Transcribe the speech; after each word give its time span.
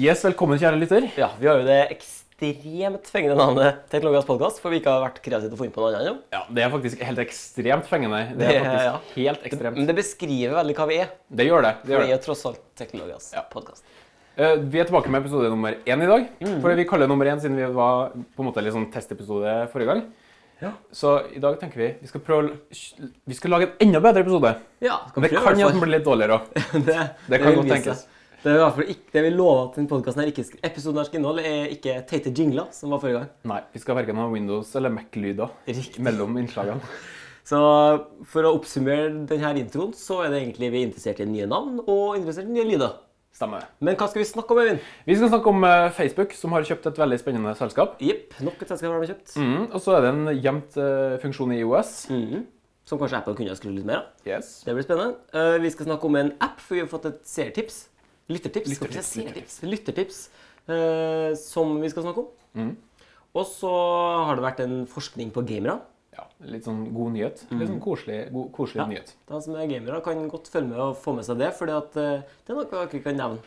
Yes, 0.00 0.22
velkommen, 0.24 0.58
kjære 0.60 0.78
lytter. 0.80 1.06
Ja, 1.18 1.30
Vi 1.40 1.48
har 1.48 1.58
jo 1.60 1.66
det 1.66 1.78
ekstremt 1.92 3.08
fengende 3.10 3.36
navnet 3.36 3.82
Teknologias 3.92 4.24
podkast, 4.28 4.60
for 4.62 4.72
vi 4.72 4.78
ikke 4.80 4.92
har 4.94 5.02
vært 5.04 5.18
kreative 5.24 5.50
til 5.50 5.58
å 5.58 5.60
finne 5.60 5.74
på 5.74 5.82
noe 5.82 5.90
annet 5.90 6.06
ennå. 6.06 6.20
Ja, 6.32 6.42
Det 6.48 6.62
er 6.64 6.70
faktisk 6.72 7.02
helt 7.04 7.20
ekstremt 7.24 7.88
fengende. 7.90 8.20
Det 8.38 8.46
er 8.48 8.62
faktisk 8.64 8.86
ja. 8.86 8.94
helt 9.16 9.44
ekstremt. 9.50 9.76
Men 9.80 9.88
det 9.90 9.96
beskriver 9.98 10.54
veldig 10.60 10.76
hva 10.78 10.86
vi 10.88 11.00
er. 11.04 11.10
Det 11.28 11.46
gjør 11.48 11.66
det. 11.66 11.74
det, 11.82 11.90
For 11.90 11.96
gjør 11.96 12.06
vi 12.06 12.14
er 12.16 12.22
tross 12.24 12.46
alt 12.48 12.62
Teknologias 12.80 13.32
Ja. 13.34 13.42
podkast. 13.52 13.82
Eh, 14.36 14.56
Vi 14.56 14.80
er 14.80 14.84
tilbake 14.88 15.10
med 15.10 15.20
episode 15.20 15.50
nummer 15.50 15.74
én 15.84 16.02
i 16.02 16.06
dag. 16.06 16.28
Mm. 16.40 16.60
For 16.62 16.74
Vi 16.74 16.84
kaller 16.84 17.06
det 17.06 17.10
nummer 17.10 17.26
én 17.26 17.40
siden 17.40 17.56
vi 17.56 17.66
var 17.74 18.10
på 18.14 18.40
en 18.40 18.46
måte 18.52 18.62
litt 18.62 18.72
sånn 18.72 18.90
testepisode 18.92 19.68
forrige 19.72 19.86
gang. 19.86 20.02
Ja. 20.62 20.72
Så 20.92 21.26
i 21.34 21.40
dag 21.40 21.58
tenker 21.60 21.76
vi 21.76 21.94
vi 22.00 22.06
skal 22.06 22.20
prøve 22.20 22.52
Vi 23.26 23.34
skal 23.34 23.50
lage 23.50 23.62
en 23.68 23.88
enda 23.88 24.00
bedre 24.00 24.20
episode. 24.20 24.56
Ja, 24.80 24.96
skal 25.08 25.20
Men 25.20 25.28
det 25.28 25.36
prøve, 25.36 25.44
kan 25.44 25.58
jo 25.58 25.68
blir 25.80 25.92
litt 25.98 26.04
dårligere 26.04 26.40
òg. 26.40 26.84
det, 26.88 26.98
Det 27.28 27.40
kan 27.42 27.54
godt 27.54 27.68
tenkes. 27.68 27.98
seg. 28.04 28.16
Det 28.40 28.48
er 28.48 28.56
i 28.56 28.60
hvert 28.62 28.76
fall 28.78 28.88
ikke, 28.94 29.10
det 29.12 29.22
vi 29.26 29.30
lover 29.34 29.58
at 29.66 29.74
denne 29.76 29.90
podcasten 29.90 30.22
her 30.22 30.30
ikke, 30.32 30.44
episoden 30.64 30.96
her 31.02 31.08
skal 31.10 31.18
inneholde, 31.20 31.42
er 31.44 31.72
ikke 31.74 31.96
teite 32.08 32.30
jingler, 32.32 32.70
som 32.72 32.92
var 32.94 33.02
forrige 33.02 33.18
gang. 33.18 33.32
Nei, 33.50 33.58
vi 33.74 33.82
skal 33.82 33.98
verken 33.98 34.16
ha 34.16 34.24
Windows- 34.32 34.70
eller 34.80 34.92
Mac-lyder 34.94 35.52
mellom 36.00 36.38
innslagene. 36.40 36.80
Så 37.50 37.58
for 38.30 38.46
å 38.46 38.52
oppsummere 38.56 39.10
denne 39.28 39.50
introen, 39.58 39.92
så 39.96 40.20
er 40.24 40.30
det 40.32 40.40
egentlig 40.44 40.68
vi 40.70 40.80
er 40.82 40.86
interessert 40.88 41.20
i 41.20 41.26
nye 41.28 41.48
navn 41.50 41.80
og 41.82 42.16
interessert 42.16 42.46
i 42.48 42.54
nye 42.54 42.64
lyder. 42.68 42.94
Stemmer. 43.34 43.64
Men 43.82 43.96
hva 43.98 44.08
skal 44.10 44.22
vi 44.22 44.26
snakke 44.28 44.54
om, 44.54 44.60
Øyvind? 44.62 44.80
Vi 45.06 45.16
skal 45.18 45.30
snakke 45.32 45.50
om 45.52 45.64
eh, 45.66 45.88
Facebook, 45.96 46.32
som 46.36 46.54
har 46.56 46.64
kjøpt 46.66 46.88
et 46.90 46.98
veldig 47.00 47.18
spennende 47.20 47.52
selskap. 47.58 47.98
Jepp, 48.02 48.34
nok 48.44 48.62
et 48.64 48.70
selskap 48.72 48.90
har 48.94 49.02
de 49.04 49.10
kjøpt. 49.12 49.34
Mm, 49.38 49.68
Og 49.70 49.82
så 49.84 49.94
er 49.96 50.04
det 50.06 50.10
en 50.14 50.32
gjemt 50.44 50.78
eh, 50.82 51.14
funksjon 51.22 51.54
i 51.54 51.60
IOS. 51.62 51.92
Mhm. 52.14 52.46
Som 52.90 52.98
kanskje 52.98 53.20
Apple 53.20 53.36
kunne 53.38 53.52
ha 53.52 53.58
skrudd 53.58 53.76
litt 53.76 53.86
mer 53.86 54.00
av. 54.00 54.06
Yes. 54.26 54.48
Det 54.66 54.72
blir 54.74 54.82
spennende. 54.86 55.20
Eh, 55.36 55.58
vi 55.62 55.70
skal 55.70 55.86
snakke 55.86 56.08
om 56.10 56.16
en 56.18 56.32
app, 56.42 56.58
for 56.64 56.74
vi 56.74 56.82
har 56.82 56.90
fått 56.90 57.06
et 57.12 57.20
seertips. 57.28 57.84
Lyttertips. 58.30 58.70
Lyttertips, 58.72 59.12
Lyttertips. 59.18 59.60
Lyttertips. 59.66 60.20
uh, 60.70 61.34
som 61.40 61.76
vi 61.82 61.88
skal 61.90 62.04
snakke 62.06 62.22
om. 62.22 62.28
Mm. 62.54 62.74
Og 63.34 63.46
så 63.46 63.70
har 64.26 64.36
det 64.38 64.44
vært 64.44 64.60
en 64.64 64.76
forskning 64.90 65.30
på 65.34 65.42
gamere. 65.46 65.78
Ja, 66.16 66.24
litt 66.50 66.66
sånn 66.66 66.82
god 66.94 67.14
nyhet. 67.14 67.44
Litt 67.54 67.70
sånn 67.70 67.80
koselig, 67.82 68.24
god, 68.34 68.48
koselig 68.54 68.82
Ja. 68.82 68.86
nyhet. 68.90 69.12
De 69.30 69.40
som 69.42 69.54
er 69.56 69.68
gamere, 69.70 70.00
kan 70.02 70.28
godt 70.28 70.50
følge 70.50 70.68
med 70.72 70.78
og 70.82 70.96
få 70.98 71.14
med 71.14 71.24
seg 71.24 71.38
det, 71.38 71.52
for 71.56 71.66
det 71.70 71.76
er 71.76 72.24
noe 72.54 72.64
dere 72.66 73.02
kan 73.02 73.16
nevne. 73.16 73.38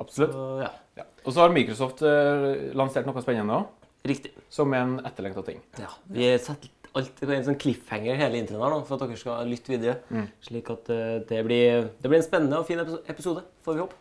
Absolutt. 0.00 0.32
Så, 0.32 0.62
ja, 0.62 0.70
Ja. 0.96 1.04
Og 1.26 1.32
så 1.34 1.40
har 1.44 1.52
Microsoft 1.52 2.00
uh, 2.02 2.72
lansert 2.74 3.06
noe 3.06 3.20
spennende 3.22 3.54
òg, 3.60 3.66
Riktig. 4.08 4.32
som 4.50 4.72
er 4.72 4.80
en 4.86 4.98
etterlengta 5.04 5.44
ting. 5.44 5.60
Ja, 5.78 5.90
vi 6.08 6.32
satt 6.38 6.68
alltid 6.96 7.28
på 7.28 7.34
en 7.36 7.44
sånn 7.44 7.58
cliffhanger 7.60 8.16
hele 8.16 8.40
introen 8.40 8.84
for 8.86 8.96
at 8.96 9.04
dere 9.06 9.16
skal 9.20 9.46
lytte 9.46 9.68
videre. 9.68 9.98
Mm. 10.10 10.28
Slik 10.42 10.70
at 10.70 10.88
eh, 10.90 11.18
det, 11.28 11.44
blir, 11.44 11.90
det 12.00 12.08
blir 12.08 12.18
en 12.18 12.24
spennende 12.26 12.58
og 12.58 12.66
fin 12.66 12.80
episode, 12.80 13.44
får 13.62 13.74
vi 13.76 13.84
håpe. 13.84 13.94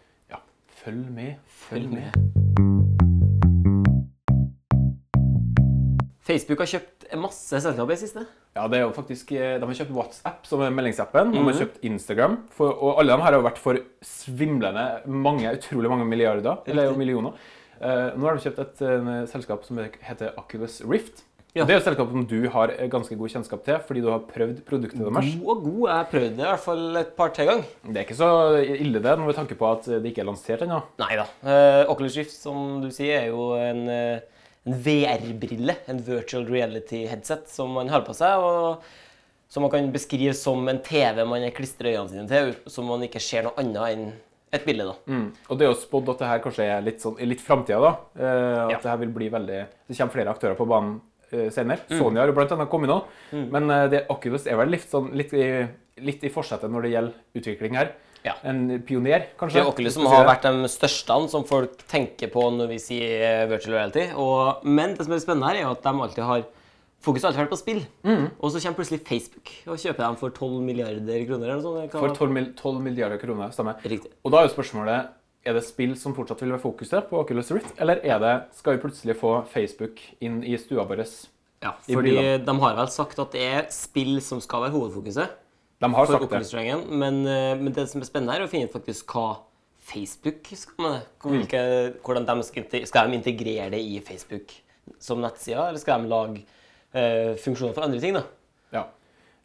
Følg 0.88 1.10
med. 1.12 1.34
Følg 1.68 1.90
med. 1.92 2.14
Facebook 6.24 6.62
har 6.64 6.70
kjøpt 6.72 7.08
masse 7.20 7.60
selskaper 7.60 7.92
i 7.92 7.96
det 7.98 8.00
siste. 8.06 8.24
Ja, 8.56 8.64
det 8.72 8.80
er 8.80 8.86
jo 8.86 8.94
faktisk, 8.96 9.34
eh, 9.36 9.58
De 9.60 9.68
har 9.68 9.76
kjøpt 9.82 9.92
WhatsApp, 9.96 10.46
som 10.48 10.62
er 10.64 10.72
meldingsappen. 10.72 11.34
De 11.34 11.38
har 11.40 11.44
Mhm. 11.52 11.60
kjøpt 11.60 11.84
Instagram. 11.84 12.38
For, 12.50 12.72
og 12.72 13.00
alle 13.00 13.12
de 13.18 13.22
her 13.22 13.32
har 13.34 13.42
vært 13.42 13.58
for 13.58 13.76
svimlende 14.02 15.06
mange, 15.06 15.44
utrolig 15.52 15.90
mange 15.90 16.06
milliarder. 16.06 16.58
Eller 16.68 16.96
millioner. 16.96 17.34
Eh, 17.82 18.16
nå 18.16 18.22
har 18.24 18.38
de 18.38 18.50
kjøpt 18.50 18.60
et 18.60 19.28
selskap 19.28 19.66
som 19.66 19.78
heter 19.78 20.32
Oculus 20.38 20.82
Rift. 20.86 21.24
Ja. 21.58 21.66
Det 21.66 21.74
er 21.74 21.80
jo 21.80 21.86
selskap 21.88 22.12
som 22.14 22.26
du 22.30 22.38
har 22.54 22.72
eh, 22.76 22.88
ganske 22.94 23.16
god 23.18 23.32
kjennskap 23.34 23.64
til, 23.66 23.80
fordi 23.88 24.04
du 24.06 24.10
har 24.14 24.22
prøvd 24.30 24.60
produktet 24.68 25.02
deres. 25.02 25.32
God 25.42 25.52
og 25.56 25.64
god. 25.66 25.80
Jeg 25.90 25.96
har 25.98 26.10
prøvd 26.12 26.36
det 26.38 26.46
i 26.46 26.50
hvert 26.52 26.64
fall 26.68 27.02
et 27.02 27.12
par-tre 27.18 27.48
ganger. 27.50 27.72
Det 27.88 27.98
er 28.02 28.06
ikke 28.06 28.18
så 28.20 28.30
ille, 28.78 29.02
det, 29.02 29.16
med 29.24 29.38
tanke 29.38 29.58
på 29.58 29.70
at 29.72 29.90
det 29.98 30.12
ikke 30.12 30.22
er 30.24 30.30
lansert 30.30 30.64
ennå. 30.68 30.80
Nei 31.02 31.18
da. 31.20 31.26
Uh, 31.42 31.82
Oculus 31.94 32.18
Rift, 32.20 32.36
som 32.38 32.78
du 32.84 32.92
sier, 32.94 33.24
er 33.24 33.32
jo 33.34 33.50
en, 33.58 33.84
eh, 33.90 34.46
en 34.68 34.78
VR-brille. 34.86 35.76
En 35.90 36.00
virtual 36.06 36.46
reality 36.52 37.04
headset 37.10 37.50
som 37.50 37.74
man 37.74 37.90
har 37.90 38.06
på 38.08 38.14
seg. 38.18 38.38
og 38.38 38.84
Som 39.50 39.64
man 39.64 39.72
kan 39.72 39.92
beskrive 39.92 40.34
som 40.36 40.68
en 40.68 40.80
TV 40.84 41.24
man 41.26 41.46
klistrer 41.56 41.96
øynene 41.96 42.10
sine 42.12 42.28
til, 42.28 42.56
så 42.68 42.84
man 42.84 43.02
ikke 43.08 43.22
ser 43.24 43.48
noe 43.48 43.56
annet 43.58 43.94
enn 43.96 44.08
et 44.54 44.64
bilde. 44.66 44.86
da. 44.86 44.96
Mm. 45.12 45.28
Og 45.50 45.58
det 45.58 45.66
er 45.66 45.72
jo 45.74 45.80
spådd 45.82 46.10
at 46.14 46.20
det 46.20 46.28
her 46.32 46.40
kanskje 46.44 46.64
er 46.72 46.82
litt, 46.86 47.02
sånn, 47.04 47.18
litt 47.28 47.42
framtida, 47.44 47.80
da. 47.84 47.94
Uh, 48.16 48.66
at 48.68 48.72
Ja. 48.72 48.78
det 48.84 48.92
her 48.92 48.98
vil 48.98 49.10
bli 49.16 49.30
veldig 49.30 49.66
Det 49.88 49.98
kommer 49.98 50.14
flere 50.14 50.32
aktører 50.36 50.56
på 50.56 50.68
banen 50.68 51.00
eh, 51.00 51.17
senere. 51.54 51.84
Mm. 51.90 52.00
Sony 52.00 52.22
har 52.22 52.32
jo 52.32 52.36
blant 52.38 52.54
annet 52.56 52.72
kommet 52.72 52.92
nå. 52.92 52.98
Men 53.54 53.70
eh, 53.74 53.86
det, 53.94 54.04
Oculus 54.14 54.48
er 54.50 54.60
vel 54.60 54.74
litt, 54.76 54.88
sånn, 54.92 55.12
litt, 55.18 55.34
i, 55.36 55.48
litt 56.04 56.24
i 56.24 56.34
forsetet 56.34 56.72
når 56.72 56.88
det 56.88 56.94
gjelder 56.96 57.42
utvikling 57.42 57.80
her. 57.80 57.96
Ja. 58.26 58.34
En 58.50 58.66
pioner, 58.84 59.30
kanskje. 59.40 59.60
Det 59.60 59.64
er 59.64 59.72
Oculus 59.72 59.96
som 59.96 60.08
har 60.12 60.26
vært 60.28 60.48
de 60.48 60.70
største 60.72 61.18
som 61.32 61.46
folk 61.48 61.84
tenker 61.88 62.32
på 62.34 62.44
når 62.56 62.72
vi 62.74 62.80
sier 62.84 63.26
eh, 63.28 63.48
virtual 63.52 63.78
reality. 63.78 64.08
Og, 64.20 64.66
men 64.68 64.98
det 64.98 65.08
som 65.08 65.16
er 65.16 65.24
spennende 65.24 65.52
her, 65.52 65.62
er 65.64 65.72
at 65.72 65.84
de 65.86 66.08
alltid 66.08 66.30
har 66.34 66.48
Fokus 67.06 67.22
har 67.22 67.30
alltid 67.30 67.44
vært 67.44 67.52
på 67.52 67.60
spill. 67.60 67.82
Mm. 68.08 68.24
Og 68.42 68.50
så 68.52 68.60
kommer 68.64 68.80
plutselig 68.80 69.04
Facebook 69.06 69.52
og 69.70 69.78
kjøper 69.78 70.02
dem 70.02 70.16
for 70.18 70.34
12 70.34 70.64
milliarder 70.66 71.28
kroner. 71.30 71.52
eller 71.52 71.62
noe 71.62 71.84
sånt. 71.86 71.94
For 71.94 72.16
12, 72.18 72.40
12 72.58 72.80
milliarder 72.82 73.22
kroner, 73.22 73.52
stemmer. 73.54 73.78
Riktig. 73.86 74.10
Og 74.26 74.34
da 74.34 74.40
er 74.42 74.48
jo 74.48 74.54
spørsmålet 74.56 75.12
er 75.48 75.58
det 75.58 75.64
spill 75.66 75.96
som 76.00 76.16
fortsatt 76.18 76.44
vil 76.44 76.54
være 76.54 76.64
fokuset 76.64 77.10
på 77.10 77.22
Oculus 77.22 77.50
Rift, 77.56 77.74
eller 77.82 78.02
er 78.04 78.22
det, 78.22 78.36
skal 78.60 78.76
vi 78.76 78.84
plutselig 78.84 79.16
få 79.20 79.34
Facebook 79.52 80.02
inn 80.24 80.42
i 80.44 80.58
stua 80.60 80.86
vår? 80.90 81.04
Ja, 81.64 81.74
fordi 81.88 82.16
de 82.46 82.56
har 82.62 82.78
vel 82.78 82.90
sagt 82.94 83.20
at 83.24 83.34
det 83.34 83.46
er 83.48 83.68
spill 83.74 84.20
som 84.22 84.42
skal 84.44 84.68
være 84.68 84.76
hovedfokuset 84.76 85.38
De 85.82 85.90
har 85.94 86.10
sagt 86.10 86.30
det. 86.30 86.76
Men, 86.90 87.24
eh, 87.26 87.56
men 87.58 87.74
det 87.74 87.88
som 87.90 88.02
er 88.02 88.10
spennende 88.10 88.36
her, 88.36 88.44
er 88.44 88.50
å 88.50 88.52
finne 88.52 88.70
ut 88.70 88.76
faktisk 88.76 89.14
hva 89.16 89.40
Facebook 89.88 90.52
skal 90.54 90.84
med 90.84 90.96
det. 90.98 91.04
Mm. 91.24 91.98
Hvordan 92.04 92.28
de 92.28 92.44
skal, 92.44 92.68
skal 92.90 93.10
de 93.10 93.18
integrere 93.18 93.72
det 93.74 93.82
i 93.82 94.00
Facebook 94.04 94.54
som 95.00 95.22
nettside, 95.22 95.70
eller 95.70 95.82
skal 95.82 96.04
de 96.04 96.12
lage 96.12 96.44
uh, 96.96 97.36
funksjoner 97.40 97.76
for 97.76 97.86
andre 97.86 98.02
ting? 98.04 98.18
da? 98.18 98.24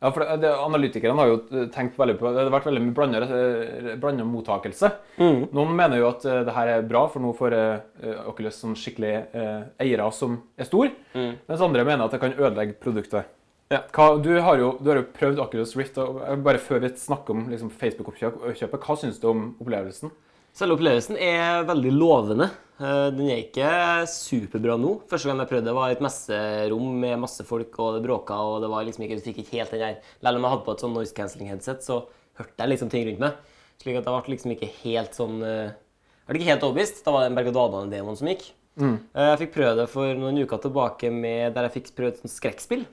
Ja. 0.02 0.10
for 0.10 0.24
det, 0.24 0.38
det, 0.42 0.52
Analytikerne 0.52 1.14
har 1.20 1.30
jo 1.30 1.36
eh, 1.54 1.68
tenkt 1.70 1.98
veldig 2.00 2.16
på 2.18 2.32
Det 2.34 2.42
har 2.42 2.50
vært 2.50 2.66
veldig 2.66 2.82
mye 2.82 3.98
blanda, 4.02 4.26
mottakelse. 4.26 4.90
Mm. 5.22 5.44
Noen 5.54 5.76
mener 5.78 6.02
jo 6.02 6.08
at 6.10 6.26
uh, 6.26 6.40
det 6.46 6.56
her 6.56 6.72
er 6.72 6.88
bra, 6.88 7.04
for 7.12 7.22
nå 7.22 7.30
får 7.38 7.54
uh, 7.54 8.24
Oculus 8.32 8.58
sånn 8.64 8.74
skikkelig 8.78 9.14
uh, 9.36 9.62
eiere 9.82 10.10
som 10.16 10.40
er 10.58 10.66
store. 10.66 10.90
Mens 11.14 11.62
andre 11.62 11.86
mener 11.86 12.08
at 12.08 12.16
det 12.16 12.22
kan 12.24 12.34
ødelegge 12.34 12.80
produktet. 12.82 13.30
Ja. 13.72 13.80
Hva, 13.94 14.18
du, 14.20 14.32
har 14.44 14.60
jo, 14.60 14.74
du 14.84 14.90
har 14.92 15.00
jo 15.00 15.06
prøvd 15.16 15.40
Oculus 15.46 15.72
Rift. 15.78 15.98
og 16.02 16.20
eh, 16.26 16.36
Bare 16.44 16.60
før 16.60 16.82
vi 16.84 16.92
snakker 16.98 17.36
om 17.36 17.46
liksom, 17.52 17.72
Facebook-oppkjøpet, 17.80 18.76
hva 18.84 18.98
syns 19.00 19.20
du 19.22 19.30
om 19.30 19.46
opplevelsen? 19.62 20.12
Selve 20.52 20.76
opplevelsen 20.76 21.16
er 21.16 21.64
veldig 21.68 21.92
lovende. 21.96 22.50
Eh, 22.82 23.08
Den 23.14 23.30
er 23.32 23.40
ikke 23.44 23.68
superbra 24.10 24.76
nå. 24.80 24.98
Første 25.08 25.30
gang 25.30 25.40
jeg 25.40 25.50
prøvde, 25.52 25.68
det 25.70 25.76
var 25.76 25.92
et 25.94 26.02
messerom 26.04 26.90
med 27.00 27.22
masse 27.22 27.44
folk, 27.48 27.78
og 27.80 27.96
det 27.96 28.02
bråka, 28.04 28.36
og 28.36 28.60
det 28.64 28.70
var 28.72 28.84
liksom 28.84 29.06
ikke, 29.06 29.16
du 29.20 29.26
fikk 29.28 29.40
ikke 29.44 29.58
helt 29.60 29.72
den 29.72 29.84
der 29.86 29.96
Selv 30.20 30.36
om 30.36 30.44
jeg 30.44 30.54
hadde 30.54 30.66
på 30.66 30.74
et 30.76 30.84
sånn 30.84 30.96
noise 30.96 31.16
cancelling 31.16 31.52
headset, 31.52 31.84
så 31.86 32.02
hørte 32.40 32.58
jeg 32.60 32.72
liksom 32.74 32.90
ting 32.92 33.06
rundt 33.08 33.22
meg. 33.24 33.38
Slik 33.82 33.96
at 33.98 34.06
jeg 34.06 34.24
ble 34.26 34.34
liksom 34.34 34.52
ikke 34.54 34.72
helt 34.82 35.16
sånn 35.16 35.38
eh, 35.42 35.70
Jeg 35.72 36.28
ble 36.28 36.40
ikke 36.42 36.50
helt 36.52 36.66
overbevist. 36.68 37.00
Da 37.06 37.14
var 37.14 37.24
det 37.24 37.30
en 37.32 37.38
berg-og-dal-bane-demon 37.40 38.18
som 38.20 38.28
gikk. 38.30 38.50
Mm. 38.80 38.98
Jeg 39.16 39.38
fikk 39.40 39.56
prøve 39.56 39.72
det 39.82 39.88
for 39.92 40.16
noen 40.16 40.38
uker 40.44 40.60
tilbake 40.62 41.10
med, 41.12 41.52
der 41.56 41.66
jeg 41.66 41.74
fikk 41.80 41.90
prøvd 41.96 42.20
et 42.22 42.32
skrekkspill. 42.32 42.84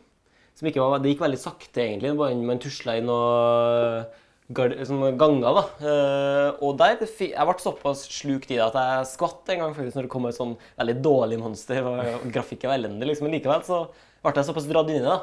Som 0.58 0.68
ikke 0.68 0.82
var, 0.84 1.00
det 1.00 1.14
gikk 1.14 1.22
veldig 1.24 1.40
sakte, 1.40 1.84
egentlig. 1.86 2.16
Bare 2.20 2.36
man 2.36 2.60
tusla 2.60 2.98
inn 3.00 3.08
sånne 3.08 4.08
ganger. 4.54 5.54
da. 5.54 5.64
Eh, 5.80 6.64
og 6.66 6.78
der, 6.78 6.98
Jeg 7.00 7.46
ble 7.48 7.56
såpass 7.62 8.06
slukt 8.10 8.50
i 8.52 8.56
det 8.58 8.66
at 8.66 8.74
jeg 8.80 9.10
skvatt 9.14 9.50
en 9.54 9.60
gang 9.60 9.76
faktisk 9.76 9.96
når 10.00 10.08
det 10.08 10.12
kom 10.14 10.26
et 10.26 10.38
sånn 10.38 10.56
veldig 10.78 10.98
dårlig 11.06 11.40
monster. 11.40 11.84
og 11.86 12.26
Grafikken 12.34 12.70
var 12.72 12.80
elendig, 12.80 13.08
liksom. 13.12 13.28
Men 13.30 13.38
likevel 13.38 13.64
så 13.68 13.84
ble 14.24 14.34
jeg 14.36 14.50
såpass 14.50 14.68
dratt 14.70 14.90
inn 14.90 15.02
i 15.04 15.06
det 15.06 15.20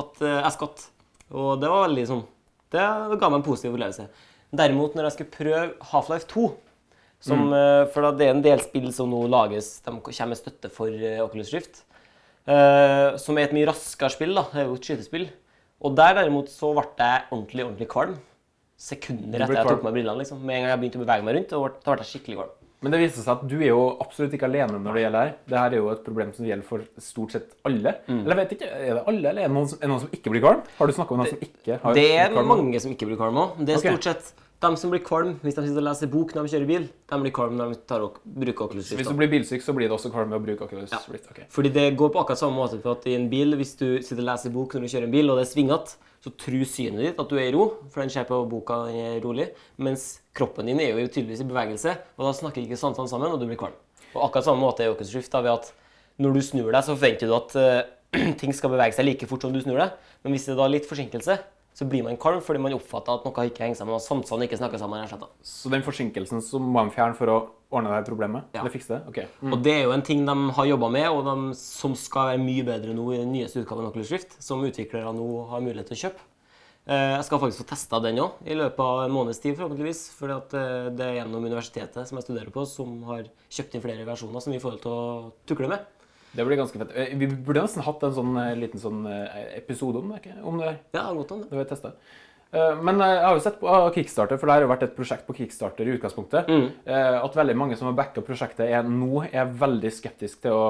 at 0.00 0.22
eh, 0.24 0.40
jeg 0.40 0.56
skvatt. 0.56 0.86
Og 1.30 1.60
det 1.62 1.68
var 1.70 1.84
veldig 1.86 2.06
sånn 2.08 2.24
Det 2.72 2.82
ga 2.82 3.28
meg 3.30 3.38
en 3.40 3.46
positiv 3.46 3.74
opplevelse. 3.74 4.08
Derimot, 4.50 4.96
når 4.96 5.06
jeg 5.06 5.14
skulle 5.14 5.36
prøve 5.36 5.90
Half-Life 5.92 6.26
2 6.32 6.48
som, 7.20 7.50
mm. 7.52 7.90
For 7.92 8.00
da 8.06 8.10
det 8.16 8.26
er 8.26 8.32
en 8.32 8.42
del 8.42 8.62
spill 8.64 8.88
som 8.96 9.10
nå 9.12 9.26
lages, 9.28 9.74
de 9.84 9.92
kommer 9.92 10.30
med 10.32 10.38
støtte 10.40 10.70
for 10.72 10.88
eh, 10.88 11.20
Oculus 11.20 11.52
Rift. 11.52 11.82
eh, 12.48 13.18
som 13.20 13.36
er 13.36 13.44
et 13.50 13.52
mye 13.54 13.68
raskere 13.68 14.10
spill. 14.14 14.32
da, 14.34 14.46
Det 14.54 14.62
er 14.62 14.66
jo 14.70 14.78
et 14.78 14.88
skytespill. 14.88 15.26
Og 15.84 15.94
der 15.96 16.16
derimot 16.16 16.48
så 16.48 16.72
ble 16.76 16.86
jeg 16.96 17.26
ordentlig 17.30 17.66
ordentlig 17.66 17.88
kvalm. 17.92 18.16
Sekunder 18.80 19.44
etter 19.44 19.58
jeg 19.58 19.68
tok 19.68 19.84
meg 19.84 19.98
brillene. 19.98 20.22
liksom. 20.22 20.40
Med 20.40 20.56
en 20.56 20.64
gang 20.64 20.72
jeg 20.72 20.82
begynte 20.84 21.00
å 21.00 21.04
bevege 21.04 21.26
meg 21.26 21.36
rundt, 21.36 21.54
og 21.58 21.78
da 21.84 21.92
ble 21.92 22.04
jeg 22.06 22.12
skikkelig 22.14 22.40
kvalm. 22.40 22.56
Men 22.80 22.94
det 22.94 23.00
viser 23.02 23.20
seg 23.20 23.32
at 23.34 23.48
du 23.48 23.58
er 23.58 23.68
jo 23.68 23.80
absolutt 24.00 24.34
ikke 24.36 24.48
alene 24.48 24.78
når 24.80 24.94
det 24.96 25.02
gjelder 25.02 25.26
her. 25.26 25.32
Det 25.52 25.58
her 25.60 25.74
er 25.74 25.82
jo 25.82 25.88
et 25.92 26.04
problem 26.04 26.30
som 26.36 26.46
gjelder 26.48 26.64
for 26.64 26.84
stort 27.04 27.34
sett 27.36 27.50
alle. 27.68 27.92
Mm. 28.06 28.22
Eller 28.22 28.32
jeg 28.32 28.40
vet 28.40 28.54
ikke, 28.56 28.68
Er 28.70 28.94
det 28.96 29.02
alle, 29.12 29.32
eller 29.32 29.42
er 29.42 29.50
det 29.50 29.56
noen 29.56 29.68
som, 29.68 29.80
er 29.82 29.92
noen 29.92 30.04
som 30.06 30.14
ikke 30.16 30.32
blir 30.32 30.44
kvalm? 30.46 30.62
Har 30.78 30.88
du 30.88 30.96
snakka 30.96 31.14
om 31.16 31.20
noen 31.20 31.34
som 31.34 31.42
ikke 31.44 31.80
har 31.82 31.98
Det 31.98 32.06
er 32.22 32.38
mange 32.38 32.80
som 32.80 32.94
ikke 32.94 33.10
blir 33.10 33.20
kvalm 33.20 33.42
òg. 33.42 33.60
Det 33.60 33.74
er 33.74 33.82
okay. 33.82 33.92
stort 33.92 34.08
sett 34.08 34.46
De 34.64 34.70
som 34.80 34.92
blir 34.92 35.04
kvalm 35.04 35.36
hvis 35.44 35.58
de 35.58 35.66
sitter 35.66 35.82
og 35.82 35.88
leser 35.90 36.12
bok 36.14 36.32
når 36.36 36.48
de 36.48 36.54
kjører 36.54 36.68
bil, 36.72 36.88
de 37.12 37.20
blir 37.20 37.36
kvalm 37.36 37.60
når 37.60 37.74
de 37.74 37.80
tar 37.92 38.02
og 38.04 38.16
bruker 38.24 38.70
Oculus 38.70 38.92
Hvis 38.96 39.12
du 39.12 39.16
blir 39.16 39.28
bilsyk, 39.32 39.64
så 39.64 39.76
blir 39.76 39.88
det 39.88 39.96
også 39.96 40.12
kvalm 40.12 40.32
med 40.32 40.40
å 40.40 40.44
bruke 40.48 40.64
Oculus 40.64 40.92
Ja. 40.96 41.04
Okay. 41.04 41.48
Fordi 41.52 41.72
det 41.76 41.86
går 42.00 42.12
på 42.12 42.24
akkurat 42.24 42.40
samme 42.40 42.56
måte 42.56 42.80
på 42.80 42.96
at 42.96 43.04
i 43.08 43.16
en 43.16 43.28
bil, 43.32 43.56
hvis 43.60 43.76
du 43.76 43.88
sitter 44.00 44.24
og 44.24 44.28
leser 44.32 44.56
bok 44.56 44.76
når 44.76 44.88
du 44.88 44.92
kjører 44.94 45.08
en 45.08 45.16
bil, 45.16 45.32
og 45.32 45.40
det 45.40 45.44
er 45.44 45.52
svingete, 45.52 46.00
så 46.20 46.32
tror 46.36 46.64
synet 46.68 47.00
ditt 47.00 47.20
at 47.22 47.30
du 47.30 47.38
er 47.40 47.48
i 47.48 47.54
ro, 47.54 47.66
for 47.92 48.02
den 48.02 48.12
ser 48.12 48.26
på 48.28 48.42
boka 48.48 48.82
den 48.90 48.98
er 49.00 49.22
rolig, 49.24 49.46
mens 49.80 50.20
kroppen 50.36 50.68
din 50.68 50.80
er 50.82 50.92
jo 50.92 51.06
tydeligvis 51.06 51.44
i 51.44 51.48
bevegelse, 51.48 51.94
og 52.18 52.26
da 52.26 52.34
snakker 52.36 52.62
ikke 52.62 52.80
sansene 52.80 53.08
sammen, 53.08 53.32
og 53.32 53.40
du 53.40 53.46
blir 53.48 53.60
kvalm. 53.60 53.76
Og 54.12 54.26
akkurat 54.26 54.48
samme 54.48 54.60
måte 54.60 54.84
er 54.84 54.92
da, 54.92 55.40
ved 55.40 55.52
at 55.54 55.70
når 56.20 56.36
du 56.36 56.42
snur 56.44 56.68
deg, 56.68 56.82
så 56.84 56.96
forventer 56.96 57.30
du 57.30 57.36
at 57.38 57.56
uh, 57.56 58.34
ting 58.40 58.52
skal 58.56 58.74
bevege 58.74 58.96
seg 58.96 59.06
like 59.06 59.28
fort 59.30 59.46
som 59.46 59.54
du 59.54 59.62
snur 59.64 59.80
deg, 59.80 59.96
men 60.24 60.36
hvis 60.36 60.48
det 60.48 60.54
er 60.54 60.60
da 60.60 60.66
er 60.68 60.74
litt 60.76 60.90
forsinkelse, 60.90 61.38
så 61.74 61.86
blir 61.88 62.02
man 62.04 62.18
kvalm 62.20 62.42
fordi 62.44 62.60
man 62.60 62.74
oppfatter 62.76 63.14
at 63.14 63.24
noe 63.24 63.44
ikke 63.48 63.62
henger 63.64 63.78
sammen, 63.78 63.94
og 63.96 64.02
sansene 64.04 64.46
ikke 64.48 64.58
snakker 64.58 64.80
sammen. 64.82 65.04
rett 65.06 65.22
og. 65.22 65.30
Så 65.42 65.70
den 65.72 65.84
forsinkelsen 65.86 66.42
så 66.44 66.60
må 66.60 66.82
de 66.84 66.94
fjerne 66.96 67.16
for 67.16 67.30
å 67.32 67.38
ordne 67.70 67.92
det 67.94 68.08
problemet? 68.10 68.48
Ja. 68.52 68.60
Eller 68.64 68.74
fikse 68.74 68.96
det? 68.96 69.02
Ok. 69.08 69.20
Mm. 69.40 69.52
Og 69.54 69.62
det 69.62 69.74
er 69.76 69.84
jo 69.84 69.92
en 69.94 70.02
ting 70.02 70.24
de 70.26 70.34
har 70.56 70.66
jobba 70.66 70.88
med, 70.90 71.06
og 71.10 71.22
de, 71.28 71.54
som 71.60 71.94
skal 71.96 72.32
være 72.32 72.42
mye 72.42 72.64
bedre 72.66 72.96
nå 72.96 73.06
i 73.14 73.20
den 73.22 73.30
nyeste 73.32 73.62
utgaven 73.62 73.86
av 73.86 73.92
Oculus 73.92 74.10
Rift, 74.12 74.34
som 74.42 74.64
utviklere 74.66 75.14
nå 75.14 75.28
har 75.52 75.62
mulighet 75.64 75.88
til 75.92 75.98
å 75.98 76.02
kjøpe. 76.08 76.26
Eh, 76.90 77.14
Jeg 77.14 77.24
skal 77.28 77.38
faktisk 77.44 77.62
få 77.62 77.68
testa 77.70 78.00
den 78.02 78.18
òg, 78.18 78.40
i 78.44 78.56
løpet 78.58 78.80
av 78.80 79.04
en 79.04 79.14
måneds 79.14 79.38
tid 79.40 79.54
forhåpentligvis. 79.56 80.02
For 80.16 80.34
det 80.90 81.06
er 81.06 81.16
gjennom 81.20 81.44
universitetet 81.46 82.08
som 82.08 82.18
jeg 82.18 82.26
studerer 82.26 82.50
på, 82.50 82.66
som 82.66 83.02
har 83.06 83.30
kjøpt 83.48 83.74
inn 83.78 83.84
flere 83.84 84.04
versjoner 84.08 84.42
som 84.42 84.52
vi 84.52 84.58
får 84.62 84.80
til 84.82 84.90
å 84.90 85.32
tukle 85.46 85.70
med. 85.70 85.86
Det 86.36 86.44
blir 86.46 86.56
ganske 86.60 86.78
fett. 86.78 86.90
Eh, 86.94 87.14
Vi 87.18 87.26
burde 87.26 87.62
nesten 87.64 87.82
hatt 87.82 88.02
en 88.06 88.12
sånn 88.14 88.36
eh, 88.38 88.54
liten 88.58 88.78
sånn 88.82 89.00
eh, 89.10 89.56
episode 89.58 89.98
om 89.98 90.12
det, 90.12 90.20
ikke? 90.22 90.36
om 90.46 90.58
det 90.60 90.66
her. 90.68 90.76
Ja, 90.94 91.06
godt 91.16 91.32
om 91.34 91.40
det. 91.42 91.50
Det 91.50 91.68
teste. 91.72 91.90
Eh, 92.52 92.76
Men 92.82 92.98
jeg 93.02 93.24
har 93.24 93.34
jo 93.34 93.42
sett 93.42 93.58
på 93.60 93.66
ah, 93.70 93.88
Kickstarter, 93.94 94.38
for 94.38 94.46
det 94.46 94.54
har 94.58 94.62
jo 94.62 94.68
vært 94.70 94.84
et 94.86 94.94
prosjekt 94.96 95.26
på 95.26 95.34
Kickstarter 95.40 95.88
i 95.90 95.96
utgangspunktet. 95.98 96.46
Mm. 96.50 96.68
At 97.24 97.34
veldig 97.34 97.56
mange 97.58 97.76
som 97.78 97.90
har 97.90 97.98
backa 97.98 98.22
prosjektet, 98.22 98.68
er, 98.70 98.82
nå 98.86 99.24
er 99.32 99.44
veldig 99.58 99.90
skeptiske 99.90 100.46
til 100.46 100.52
å 100.54 100.62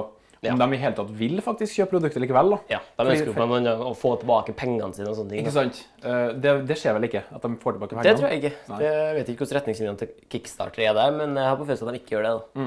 Ja. 0.43 0.55
om 0.55 0.59
de 0.59 0.73
i 0.73 0.79
hele 0.81 0.97
tatt 0.97 1.11
vil 1.13 1.37
faktisk 1.45 1.75
kjøpe 1.77 1.91
produktet 1.99 2.23
likevel. 2.23 2.51
da. 2.55 2.59
Ja, 2.71 2.79
De 2.97 3.11
ønsker 3.13 3.27
jo 3.37 3.57
en 3.59 3.67
å 3.85 3.91
få 3.95 4.15
tilbake 4.23 4.55
pengene 4.57 4.95
sine 4.97 5.11
og 5.11 5.17
sånne 5.19 5.29
ting. 5.35 5.45
Ikke 5.45 5.53
sant? 5.53 5.85
Det, 6.01 6.55
det 6.65 6.77
skjer 6.81 6.95
vel 6.97 7.05
ikke, 7.11 7.25
at 7.29 7.43
de 7.45 7.51
får 7.61 7.77
tilbake 7.77 7.93
pengene? 7.93 8.07
Det 8.09 8.17
tror 8.17 8.31
jeg 8.33 8.41
ikke. 8.41 8.53
Nei. 8.71 8.79
Jeg 8.87 9.15
vet 9.19 9.29
ikke 9.29 9.45
hvordan 9.45 9.59
retningslinjene 9.61 9.99
til 10.01 10.09
Kickstarter 10.33 10.81
er 10.89 10.95
der, 10.97 11.11
men 11.13 11.37
jeg 11.37 11.45
har 11.45 11.59
på 11.61 11.67
følelsen 11.69 11.89
at 11.93 11.93
de 11.93 12.01
ikke 12.01 12.17
gjør 12.17 12.25
det. 12.25 12.33
da. 12.41 12.65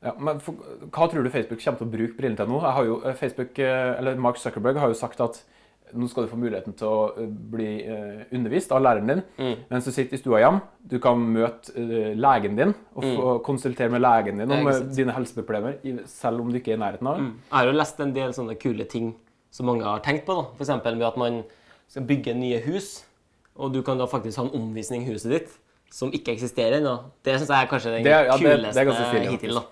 Ja, 0.00 0.14
men 0.16 0.38
for, 0.40 0.56
hva 0.88 1.06
tror 1.12 1.24
du 1.24 1.32
Facebook 1.32 1.60
kommer 1.60 1.80
til 1.80 1.88
å 1.88 1.92
bruke 1.92 2.16
brillene 2.16 2.38
til 2.40 2.48
nå? 2.48 2.60
Jeg 2.64 2.76
har 2.76 2.86
jo, 2.86 3.00
eh, 3.04 3.16
Facebook, 3.18 3.58
eh, 3.58 3.98
eller 3.98 4.16
Mark 4.16 4.38
Zuckerberg 4.40 4.78
har 4.80 4.88
jo 4.88 4.96
sagt 4.96 5.20
at 5.20 5.42
nå 5.92 6.06
skal 6.08 6.24
du 6.24 6.30
få 6.30 6.38
muligheten 6.38 6.72
til 6.78 6.86
å 6.86 7.00
eh, 7.18 7.26
bli 7.26 7.70
undervist 8.32 8.70
av 8.72 8.80
læreren 8.80 9.08
din 9.10 9.22
mens 9.68 9.84
du 9.84 9.90
sitter 9.90 10.14
i 10.14 10.20
stua 10.22 10.38
hjemme. 10.40 10.62
Du 10.86 10.98
kan 11.02 11.18
møte 11.18 11.74
legen 12.16 12.56
din 12.56 12.74
og 12.94 13.02
få 13.04 13.38
konsultere 13.44 13.90
med 13.90 14.00
legen 14.00 14.38
din 14.38 14.50
om 14.54 14.70
dine 14.94 15.12
helseproblemer, 15.12 15.80
selv 16.06 16.40
om 16.40 16.52
du 16.52 16.60
ikke 16.60 16.72
er 16.72 16.78
i 16.78 16.84
nærheten 16.84 17.10
av 17.10 17.18
det. 17.18 17.26
Jeg 17.50 17.58
har 17.58 17.66
jo 17.66 17.76
lest 17.76 18.00
en 18.00 18.14
del 18.14 18.32
sånne 18.32 18.56
kule 18.62 18.86
ting 18.88 19.16
som 19.50 19.66
mange 19.66 19.84
har 19.84 20.00
tenkt 20.00 20.24
på. 20.30 20.38
F.eks. 20.56 20.68
med 20.84 21.02
at 21.02 21.16
man 21.18 21.42
skal 21.90 22.06
bygge 22.06 22.38
nye 22.38 22.60
hus, 22.64 23.04
og 23.56 23.74
du 23.74 23.82
kan 23.82 23.98
da 23.98 24.06
faktisk 24.06 24.38
ha 24.38 24.46
en 24.46 24.54
omvisning 24.62 25.02
i 25.04 25.12
huset 25.12 25.34
ditt 25.34 25.58
som 25.90 26.10
ikke 26.14 26.32
eksisterer 26.36 26.78
ennå. 26.78 26.94
Det 27.24 27.34
syns 27.40 27.48
jeg 27.50 27.64
er 27.64 27.70
kanskje 27.70 27.90
den 27.96 28.04
Det 28.04 28.12
er- 28.12 28.24
ja, 28.26 28.36
det- 28.36 28.40
det 28.74 28.86
kuleste 28.86 29.16
er 29.16 29.30
hittil. 29.30 29.54
da. 29.54 29.64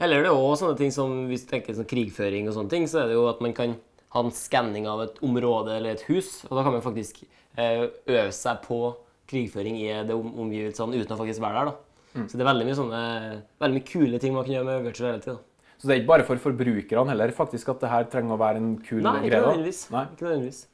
Eller 0.00 0.22
det 0.22 0.30
er 0.30 0.34
også 0.34 0.62
sånne 0.64 0.76
ting 0.78 0.90
som 0.90 1.28
hvis 1.28 1.44
du 1.46 1.50
tenker 1.56 1.74
sånn 1.74 1.86
krigføring 1.86 2.48
og 2.48 2.54
sånne 2.54 2.70
ting, 2.70 2.84
så 2.86 3.02
er 3.02 3.06
det 3.08 3.14
jo 3.14 3.28
at 3.28 3.40
man 3.40 3.52
kan 3.52 3.76
ha 4.10 4.20
en 4.20 4.30
skanning 4.30 4.86
av 4.88 5.02
et 5.02 5.18
område 5.22 5.76
eller 5.76 5.90
et 5.90 6.00
hus, 6.08 6.44
og 6.50 6.56
da 6.56 6.62
kan 6.62 6.72
man 6.72 6.80
faktisk 6.80 7.22
eh, 7.58 7.88
øve 8.08 8.32
seg 8.32 8.62
på 8.62 8.94
krigføring 9.28 9.76
i 9.82 10.04
det 10.06 10.14
om 10.14 10.32
omgivelsene 10.38 10.94
uten 10.94 11.16
å 11.16 11.18
faktisk 11.18 11.40
være 11.40 11.52
der. 11.52 11.64
da. 11.66 11.74
Så 12.26 12.32
det 12.38 12.40
er 12.40 12.54
veldig 12.54 12.64
mye 12.66 12.78
sånne 12.78 13.42
veldig 13.60 13.74
mye 13.74 13.84
kule 13.84 14.18
ting 14.18 14.32
man 14.34 14.44
kan 14.44 14.54
gjøre 14.54 14.64
med 14.64 14.84
virtual 14.84 15.08
reality. 15.10 15.30
da. 15.32 15.38
Så 15.78 15.86
det 15.86 15.90
er 15.90 16.00
ikke 16.00 16.06
bare 16.06 16.24
for 16.24 16.36
forbrukerne 16.36 17.08
heller, 17.08 17.28
faktisk, 17.30 17.68
at 17.68 17.80
det 17.80 17.90
her 17.90 18.04
trenger 18.04 18.32
å 18.34 18.38
være 18.38 18.56
en 18.56 18.78
kul 18.78 19.02
Nei, 19.02 19.28
greie. 19.28 19.30
da. 19.30 19.52
nødvendigvis. 19.52 19.90
Nei. 19.90 20.04
Ikke 20.06 20.24
nødvendigvis. 20.26 20.66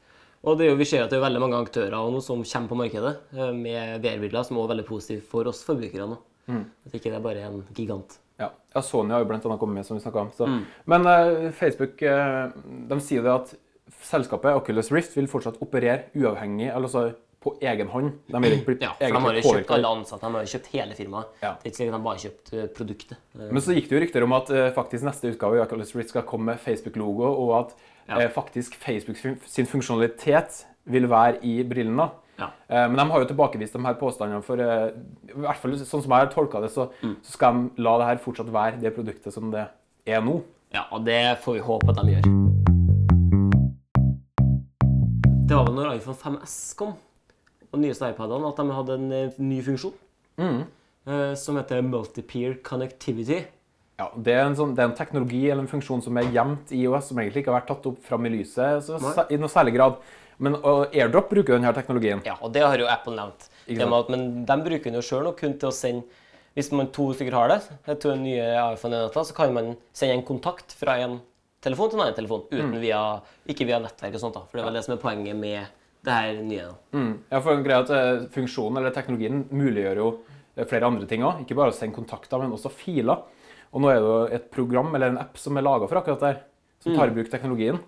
Og 0.44 0.58
det 0.58 0.66
er 0.66 0.74
jo, 0.74 0.78
vi 0.80 0.88
ser 0.88 1.04
at 1.04 1.12
det 1.12 1.18
er 1.18 1.24
veldig 1.24 1.40
mange 1.40 1.60
aktører 1.64 1.96
noe 1.96 2.20
som 2.24 2.42
kommer 2.44 2.72
på 2.72 2.78
markedet 2.82 3.14
eh, 3.32 3.52
med 3.56 4.04
VR-briller, 4.04 4.44
som 4.44 4.58
også 4.58 4.68
er 4.68 4.72
veldig 4.74 4.86
positivt 4.88 5.26
for 5.30 5.48
oss 5.48 5.64
forbrukere 5.64 6.08
nå. 6.10 6.20
Mm. 6.52 6.64
At 6.84 6.96
ikke 6.98 7.10
det 7.10 7.18
er 7.18 7.24
bare 7.24 7.48
en 7.48 7.62
gigant. 7.76 8.18
Ja. 8.40 8.50
ja, 8.74 8.82
Sony 8.82 9.14
har 9.14 9.22
jo 9.22 9.28
blant 9.30 9.44
annet 9.46 9.60
kommet 9.60 9.80
med, 9.80 9.86
som 9.86 9.96
vi 9.96 10.02
snakket 10.02 10.24
om. 10.24 10.32
Så. 10.36 10.48
Mm. 10.50 10.62
Men 10.90 11.06
uh, 11.08 11.50
Facebook 11.54 12.02
uh, 12.02 12.50
de 12.90 12.98
sier 13.04 13.24
det 13.24 13.32
at 13.32 13.54
selskapet 14.04 14.58
Oculus 14.58 14.90
Rift 14.92 15.14
vil 15.16 15.30
fortsatt 15.30 15.60
operere 15.64 16.10
uavhengig, 16.18 16.68
eller 16.68 16.90
altså 16.90 17.06
på 17.44 17.52
egen 17.60 17.90
hånd. 17.92 18.10
De 18.32 18.40
vil 18.40 18.56
ikke 18.56 18.70
bli 18.70 18.76
Ja, 18.80 18.94
for 18.96 19.16
de 19.16 19.22
har 19.24 19.38
jo 19.38 19.54
kjøpt 19.54 19.72
alle 19.76 19.94
ansatte, 20.00 20.24
de 20.24 20.38
har 20.38 20.46
jo 20.46 20.52
kjøpt 20.54 20.70
hele 20.72 20.96
firmaet. 20.98 21.32
Ja. 21.44 21.54
Det 21.60 21.68
er 21.68 21.72
ikke 21.72 21.78
slik 21.80 21.90
at 21.90 21.96
de 21.96 22.04
bare 22.06 22.22
kjøpt 22.22 22.54
produktet. 22.76 23.18
Men 23.40 23.64
så 23.64 23.76
gikk 23.76 23.90
det 23.90 23.96
jo 23.96 24.04
rykter 24.04 24.26
om 24.26 24.36
at 24.36 24.52
uh, 24.52 24.68
faktisk 24.76 25.08
neste 25.08 25.32
utgave 25.32 25.60
i 25.60 25.64
Oculus 25.64 25.94
Rift 25.96 26.12
skal 26.12 26.26
komme 26.28 26.52
med 26.52 26.64
Facebook-logo, 26.64 27.30
og 27.46 27.56
at 27.62 27.76
Ja. 28.08 28.18
eh, 28.20 28.28
faktisk 28.30 28.74
Facebook 28.76 29.16
sin, 29.46 29.66
funksjonalitet 29.66 30.66
vil 30.84 31.06
være 31.08 31.38
i 31.44 31.62
brillene. 31.64 32.10
Ja. 32.38 32.48
Eh, 32.68 32.88
men 32.90 32.96
de 32.98 33.06
har 33.10 33.20
jo 33.22 33.28
tilbakevist 33.30 33.72
de 33.72 33.80
her 33.86 33.94
påstandene, 33.94 34.42
for 34.42 34.60
eh, 34.60 34.90
i 35.30 35.38
hvert 35.38 35.56
fall 35.62 35.76
sånn 35.78 36.02
som 36.02 36.10
jeg 36.10 36.26
har 36.26 36.32
tolka 36.32 36.60
det, 36.60 36.70
så, 36.74 36.88
Mm. 37.02 37.16
så 37.22 37.32
skal 37.32 37.52
de 37.54 37.82
la 37.82 37.98
det 37.98 38.06
her 38.06 38.16
fortsatt 38.24 38.52
være 38.52 38.80
det 38.82 38.94
produktet 38.94 39.32
som 39.32 39.50
det 39.50 39.66
er 40.06 40.20
nå. 40.20 40.42
Ja, 40.74 40.82
og 40.90 41.04
det 41.06 41.38
får 41.44 41.54
vi 41.54 41.60
håpe 41.60 41.88
at 41.90 41.96
de 42.02 42.16
gjør. 42.16 43.34
Det 45.46 45.56
var 45.56 45.66
vel 45.68 45.74
når 45.76 45.96
iPhone 45.98 46.16
5S 46.16 46.74
kom, 46.78 46.94
og 47.72 47.80
nyeste 47.82 48.08
iPadene, 48.10 48.48
at 48.48 48.56
de 48.56 48.72
hadde 48.72 48.94
en 48.98 49.48
ny 49.48 49.60
funksjon 49.62 49.92
mm. 50.38 50.62
som 51.36 51.56
heter 51.58 51.82
Multipeer 51.82 52.56
Connectivity. 52.64 53.44
Ja, 54.00 54.08
det 54.16 54.32
er, 54.34 54.42
en 54.48 54.56
sånn, 54.58 54.72
det 54.74 54.82
er 54.82 54.88
en 54.90 54.98
teknologi 54.98 55.44
eller 55.46 55.62
en 55.62 55.70
funksjon 55.70 56.02
som 56.02 56.16
er 56.18 56.26
gjemt 56.34 56.72
i 56.74 56.80
IOS, 56.82 57.12
som 57.12 57.20
egentlig 57.22 57.44
ikke 57.44 57.52
har 57.52 57.60
vært 57.60 57.68
tatt 57.70 57.84
opp 57.92 58.00
fram 58.02 58.26
i 58.26 58.32
lyset 58.32 58.88
så, 58.88 58.98
i 59.30 59.38
noe 59.38 59.52
særlig 59.52 59.76
grad. 59.76 60.00
Men 60.42 60.56
og 60.58 60.90
AirDrop 60.90 61.28
bruker 61.30 61.54
denne 61.54 61.70
teknologien. 61.76 62.24
Ja, 62.26 62.34
og 62.42 62.50
det 62.56 62.64
har 62.66 62.80
jo 62.80 62.88
Apple 62.90 63.14
nevnt. 63.14 63.46
Det 63.68 63.78
med 63.78 63.94
at, 64.00 64.10
men 64.10 64.24
de 64.48 64.56
bruker 64.66 64.90
den 64.90 64.98
jo 64.98 65.04
sjøl 65.06 65.30
kun 65.38 65.54
til 65.60 65.70
å 65.70 65.74
sende 65.74 66.22
Hvis 66.54 66.68
man 66.70 66.90
to 66.94 67.08
stykker 67.14 67.34
har 67.34 67.48
det, 67.50 67.56
to 67.86 67.94
til 67.98 68.12
den 68.12 68.26
nye 68.28 68.50
iPhone-enheter, 68.74 69.24
så 69.26 69.34
kan 69.34 69.54
man 69.54 69.72
sende 69.90 70.18
en 70.20 70.26
kontakt 70.26 70.74
fra 70.78 70.94
en 71.02 71.16
telefon 71.64 71.90
til 71.90 71.98
en 71.98 72.04
annen 72.04 72.14
telefon, 72.14 72.44
uten 72.52 72.76
via, 72.78 73.00
ikke 73.50 73.66
via 73.66 73.80
nettverk 73.82 74.14
og 74.14 74.22
sånt. 74.22 74.36
da, 74.36 74.44
For 74.46 74.58
det 74.58 74.62
er 74.62 74.68
vel 74.68 74.78
det 74.78 74.84
som 74.86 74.94
er 74.94 75.00
poenget 75.02 75.40
med 75.40 75.72
det 76.04 76.14
her 76.14 76.38
nye. 76.44 76.68
Mm. 76.94 77.12
Ja, 77.32 77.40
for 77.40 77.56
en 77.56 77.64
greie 77.64 77.80
at 77.82 77.90
eh, 77.90 78.26
Funksjonen 78.34 78.78
eller 78.78 78.94
teknologien 78.94 79.42
muliggjør 79.50 80.02
jo 80.02 80.08
eh, 80.54 80.62
flere 80.62 80.90
andre 80.92 81.08
ting 81.10 81.24
òg. 81.26 81.42
Ikke 81.42 81.56
bare 81.58 81.72
å 81.72 81.76
sende 81.76 81.96
kontakter, 81.96 82.38
men 82.42 82.54
også 82.54 82.70
filer. 82.70 83.24
Og 83.74 83.82
nå 83.82 83.90
er 83.90 83.98
det 83.98 84.06
jo 84.06 84.18
et 84.38 84.46
program 84.54 84.92
eller 84.94 85.10
en 85.10 85.20
app 85.24 85.38
som 85.40 85.58
er 85.58 85.66
laga 85.66 85.88
for 85.90 85.98
akkurat 85.98 86.22
det 86.22 86.30
her, 86.30 86.38
som 86.84 86.94
tar 86.94 87.10
i 87.10 87.16
bruk 87.16 87.30
teknologien. 87.32 87.80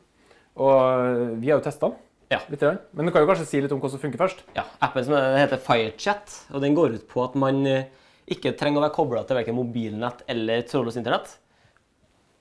Og 0.59 0.75
eh, 0.75 1.37
vi 1.39 1.53
har 1.53 1.61
jo 1.61 1.67
testa 1.67 1.91
den. 1.91 2.03
Ja. 2.33 2.41
Litt, 2.51 2.63
rann. 2.67 2.81
men 2.91 3.07
du 3.07 3.13
kan 3.15 3.23
jo 3.23 3.29
kanskje 3.29 3.47
si 3.47 3.61
litt 3.63 3.71
om 3.71 3.79
hva 3.79 3.87
som 3.93 4.01
funker 4.03 4.19
først? 4.19 4.41
Ja, 4.57 4.65
Appen 4.83 5.05
som 5.07 5.15
heter 5.15 5.61
Firechat, 5.63 6.33
og 6.51 6.65
den 6.65 6.75
går 6.75 6.97
ut 6.97 7.05
på 7.07 7.23
at 7.23 7.37
man 7.39 7.61
eh, 7.71 7.87
ikke 8.35 8.57
trenger 8.59 8.81
å 8.81 8.87
være 8.89 8.97
kobla 8.97 9.23
til 9.27 9.39
verken 9.39 9.55
mobilnett 9.55 10.25
eller 10.33 10.65
trådløst 10.67 10.99
internett. 10.99 11.37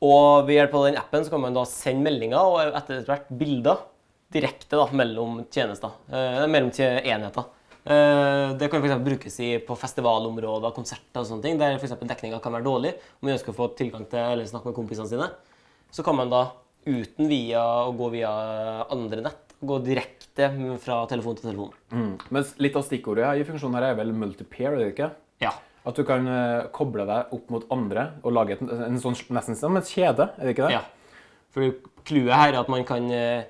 Og 0.06 0.48
ved 0.48 0.58
hjelp 0.58 0.74
av 0.80 0.88
den 0.88 0.98
appen 1.00 1.25
så 1.25 1.36
kan 1.36 1.44
man 1.44 1.56
da 1.56 1.68
sende 1.70 2.06
meldinger 2.08 2.50
og 2.50 2.74
etter 2.80 3.06
hvert 3.06 3.30
bilder 3.38 3.86
direkte 4.34 4.80
da, 4.80 4.88
mellom 4.98 5.44
tjenester, 5.54 5.94
eh, 6.10 6.42
mellom 6.50 6.74
enheter. 6.74 7.46
Eh, 7.86 8.56
det 8.58 8.68
kan 8.74 8.82
for 8.82 9.06
brukes 9.06 9.39
i, 9.46 9.50
på 9.62 9.77
festivalområder, 9.77 10.74
konserter 10.74 11.22
og 11.22 11.27
sånne 11.30 11.46
ting, 11.46 11.58
der 11.62 11.77
for 11.77 12.10
dekninga 12.10 12.39
kan 12.42 12.56
være 12.58 12.65
dårlig, 12.65 12.96
og 12.98 13.27
man 13.27 13.36
ønsker 13.36 13.54
å 13.54 13.60
få 13.60 13.68
tilgang 13.77 14.08
til 14.10 14.24
eller 14.24 14.50
snakke 14.50 14.72
med 14.72 14.77
kompisene 14.77 15.12
sine. 15.12 15.27
Så 15.94 16.06
kan 16.06 16.18
man 16.18 16.34
da, 16.34 16.48
uten 16.86 17.30
via 17.30 17.62
å 17.86 17.94
gå 17.98 18.10
via 18.18 18.32
andre 18.94 19.22
nett, 19.27 19.54
gå 19.65 19.77
direkte 19.86 20.50
fra 20.82 21.04
telefon 21.10 21.38
til 21.38 21.51
telefon. 21.51 21.77
Mm. 21.94 22.12
Men 22.34 22.50
litt 22.65 22.75
av 22.75 22.86
stikkordet 22.88 23.38
i 23.38 23.46
funksjonen 23.48 23.77
her 23.77 23.92
er 23.92 24.01
vel 24.01 24.13
multipair, 24.18 24.74
er 24.74 24.82
det 24.82 24.92
ikke? 24.96 25.13
Ja. 25.46 25.54
At 25.86 25.98
du 25.98 26.01
kan 26.08 26.25
eh, 26.25 26.65
koble 26.74 27.06
deg 27.06 27.34
opp 27.38 27.51
mot 27.54 27.70
andre 27.74 28.10
og 28.25 28.34
lage 28.34 28.58
et, 28.58 28.65
en 28.65 28.98
sånn, 29.01 29.18
nesten 29.38 29.58
som 29.60 29.77
et 29.77 29.94
kjede, 29.94 30.32
er 30.34 30.42
det 30.42 30.56
ikke 30.58 30.72
det? 30.72 30.80
Ja. 30.80 30.86
For 31.54 31.77
clouet 32.06 32.34
her 32.34 32.56
er 32.56 32.63
at 32.63 32.72
man 32.74 32.82
kan 32.88 33.06
eh, 33.13 33.46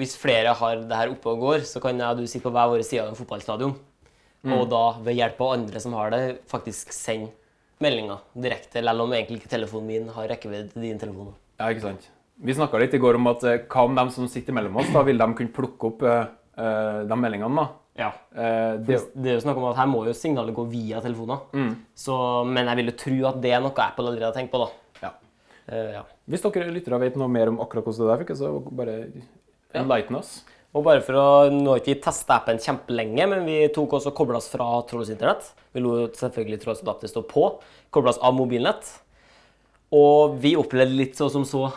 Hvis 0.00 0.16
flere 0.18 0.54
har 0.58 0.80
det 0.88 0.96
her 0.98 1.12
oppe 1.12 1.30
og 1.30 1.42
går, 1.44 1.64
så 1.70 1.80
kan 1.82 1.98
jeg 2.00 2.08
og 2.16 2.18
du 2.18 2.26
sitte 2.26 2.42
på 2.48 2.52
hver 2.54 2.72
vår 2.72 2.82
side 2.82 3.04
av 3.04 3.12
en 3.12 3.18
fotballstadion. 3.18 3.74
Og 4.44 4.64
da, 4.68 4.82
ved 5.06 5.16
hjelp 5.16 5.38
av 5.40 5.52
andre 5.54 5.80
som 5.80 5.94
har 5.96 6.10
det, 6.12 6.22
faktisk 6.50 6.90
sende 6.92 7.30
meldinger 7.82 8.20
direkte, 8.36 8.82
selv 8.82 9.04
om 9.04 9.12
egentlig 9.16 9.40
ikke 9.40 9.52
telefonen 9.54 9.86
min 9.88 10.10
har 10.14 10.28
rekkevidde 10.30 10.72
til 10.74 10.84
din 10.84 11.00
telefon. 11.00 11.30
Ja, 11.60 11.70
ikke 11.72 11.86
sant. 11.86 12.10
Vi 12.44 12.54
snakka 12.56 12.80
litt 12.82 12.94
i 12.96 13.00
går 13.02 13.16
om 13.18 13.30
at 13.30 13.44
eh, 13.46 13.62
hva 13.70 13.84
om 13.86 13.94
de 13.96 14.04
som 14.14 14.28
sitter 14.30 14.54
mellom 14.56 14.76
oss, 14.82 14.90
da 14.92 15.02
vil 15.06 15.20
de 15.20 15.26
kunne 15.38 15.54
plukke 15.54 15.88
opp 15.90 16.02
eh, 16.10 16.26
eh, 16.58 17.00
de 17.08 17.18
meldingene, 17.20 17.54
da? 17.62 17.66
Ja. 17.98 18.08
Eh, 18.34 18.72
det, 18.82 18.98
Det 19.14 19.30
er 19.30 19.38
jo 19.38 19.44
snakk 19.44 19.60
om 19.60 19.68
at 19.70 19.78
her 19.78 19.86
må 19.90 20.02
jo 20.08 20.14
signalet 20.18 20.56
gå 20.56 20.64
via 20.72 21.02
telefoner. 21.04 21.44
Så, 21.94 22.16
men 22.50 22.66
jeg 22.72 22.80
vil 22.80 22.90
jo 22.90 22.96
tro 23.04 23.18
at 23.30 23.40
det 23.44 23.54
er 23.54 23.62
noe 23.62 23.74
Apple 23.86 24.08
allerede 24.10 24.32
har 24.32 24.36
tenkt 24.36 24.52
på, 24.54 24.64
da. 24.64 25.06
ja. 25.06 25.12
Eh, 25.70 25.90
ja. 26.00 26.02
Hvis 26.30 26.42
dere 26.46 26.74
lyttere 26.74 27.00
vet 27.04 27.18
noe 27.20 27.30
mer 27.30 27.52
om 27.52 27.60
akkurat 27.62 27.86
hvordan 27.86 28.02
det 28.02 28.10
der 28.12 28.22
funker, 28.24 28.40
så 28.40 28.52
bare 28.82 28.96
enlighten 29.80 30.18
us. 30.20 30.42
Og 30.74 30.82
bare 30.82 31.02
for 31.06 31.14
å, 31.14 31.26
Nå 31.54 31.70
har 31.70 31.78
ikke 31.82 31.92
vi 31.92 32.00
testa 32.02 32.40
appen 32.40 32.58
kjempelenge, 32.58 33.28
men 33.30 33.44
vi 33.46 33.60
tok 33.74 33.94
også 33.98 34.10
og 34.10 34.16
kobla 34.18 34.40
oss 34.40 34.48
fra 34.50 34.66
Trolls 34.90 35.12
internett. 35.14 35.52
Vi 35.74 35.82
lot 35.84 36.18
selvfølgelig 36.18 36.60
Trolls 36.64 36.82
adapter 36.82 37.10
stå 37.12 37.22
på. 37.30 37.46
Kobla 37.94 38.10
oss 38.10 38.18
av 38.18 38.34
mobilnett. 38.34 38.90
Og 39.94 40.34
vi 40.42 40.56
opplevde 40.58 40.98
litt 40.98 41.14
så 41.18 41.28
som 41.30 41.46
så. 41.46 41.68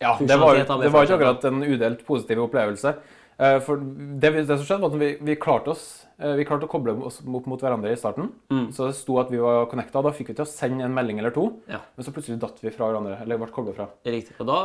Ja, 0.00 0.14
det 0.20 0.36
var, 0.40 0.56
det 0.56 0.92
var 0.94 1.04
ikke 1.04 1.18
akkurat 1.18 1.44
en 1.50 1.60
udelt 1.66 2.04
positiv 2.06 2.40
opplevelse. 2.46 2.94
Eh, 3.38 3.58
For 3.66 3.76
det, 3.82 4.30
det 4.46 4.46
som 4.48 4.64
skjedde, 4.64 4.80
var 4.84 4.94
at 4.94 5.00
vi, 5.02 5.08
vi 5.28 5.34
klarte 5.38 5.72
oss 5.74 5.82
eh, 6.22 6.32
Vi 6.38 6.46
klarte 6.46 6.66
å 6.66 6.70
koble 6.70 6.94
oss 7.06 7.20
opp 7.22 7.46
mot 7.50 7.60
hverandre 7.62 7.92
i 7.92 7.98
starten. 7.98 8.30
Så 8.74 8.88
det 8.88 8.96
sto 8.98 9.18
at 9.20 9.28
vi 9.34 9.42
var 9.42 9.66
connecta. 9.70 10.00
Da 10.06 10.14
fikk 10.14 10.32
vi 10.32 10.38
til 10.38 10.46
å 10.46 10.50
sende 10.50 10.86
en 10.86 10.94
melding 10.96 11.20
eller 11.20 11.34
to. 11.34 11.50
Ja. 11.70 11.82
Men 11.98 12.06
så 12.06 12.14
plutselig 12.14 12.40
datt 12.42 12.62
vi 12.64 12.72
fra 12.74 12.88
hverandre. 12.88 13.20
Eller 13.26 13.42
ble 13.42 13.50
koblet 13.54 13.76
fra. 13.76 13.90
Riktig. 14.08 14.38
Og 14.40 14.48
da 14.48 14.58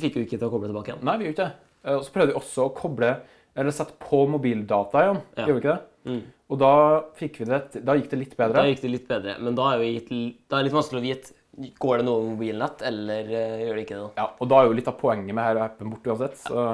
fikk 0.00 0.18
vi 0.18 0.26
ikke 0.26 0.40
til 0.40 0.48
å 0.48 0.52
koble 0.56 0.72
tilbake 0.72 0.92
igjen. 0.94 1.04
Nei, 1.06 1.16
vi 1.20 1.28
gjorde 1.28 1.36
ikke 1.36 1.46
det. 1.46 1.67
Eh, 1.84 1.94
Og 1.94 2.04
så 2.06 2.14
prøvde 2.14 2.32
vi 2.32 2.40
også 2.40 2.68
å 2.68 2.74
koble 2.74 3.14
Eller 3.58 3.74
sette 3.74 3.96
på 3.98 4.22
mobildata 4.30 5.04
igjen. 5.04 5.22
Ja. 5.36 5.46
Gjorde 5.46 5.56
vi 5.56 5.62
ikke 5.64 5.74
det? 5.74 5.84
Mm. 6.08 6.20
Og 6.48 6.60
da 6.62 6.72
fikk 7.18 7.40
vi 7.42 7.48
det 7.48 7.60
Da 7.84 7.96
gikk 7.98 8.10
det 8.12 8.20
litt 8.22 8.36
bedre. 8.38 8.62
Da 8.62 8.68
gikk 8.70 8.84
det 8.84 8.92
litt 8.92 9.08
bedre. 9.10 9.34
Men 9.42 9.58
da 9.58 9.72
er, 9.72 9.82
jo 9.82 9.90
gitt, 9.98 10.12
da 10.48 10.58
er 10.58 10.62
det 10.62 10.68
litt 10.70 10.78
vanskelig 10.78 11.00
å 11.00 11.06
vite 11.08 11.34
Går 11.82 11.98
det 11.98 12.04
noe 12.06 12.20
over 12.20 12.28
mobilnett, 12.36 12.82
eller 12.86 13.30
eh, 13.34 13.54
gjør 13.64 13.74
det 13.74 13.82
ikke 13.82 13.96
det? 13.98 14.10
Ja, 14.20 14.28
og 14.38 14.50
da 14.52 14.60
er 14.60 14.68
jo 14.68 14.76
litt 14.78 14.90
av 14.92 14.94
poenget 15.00 15.34
med 15.34 15.42
her 15.42 15.58
appen 15.64 15.90
borte 15.90 16.12
uansett. 16.12 16.36
Så. 16.38 16.66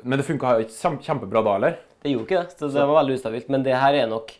Men 0.00 0.16
det 0.16 0.24
funka 0.24 0.54
kjempebra 1.04 1.42
da 1.44 1.56
heller. 1.58 1.76
Det 2.00 2.14
gjorde 2.14 2.24
ikke 2.24 2.40
det. 2.40 2.54
Så 2.56 2.70
det 2.72 2.86
var 2.88 3.02
veldig 3.02 3.18
ustabilt. 3.18 3.50
Men 3.52 3.66
det 3.66 3.74
her 3.76 3.98
er 3.98 4.08
nok 4.08 4.32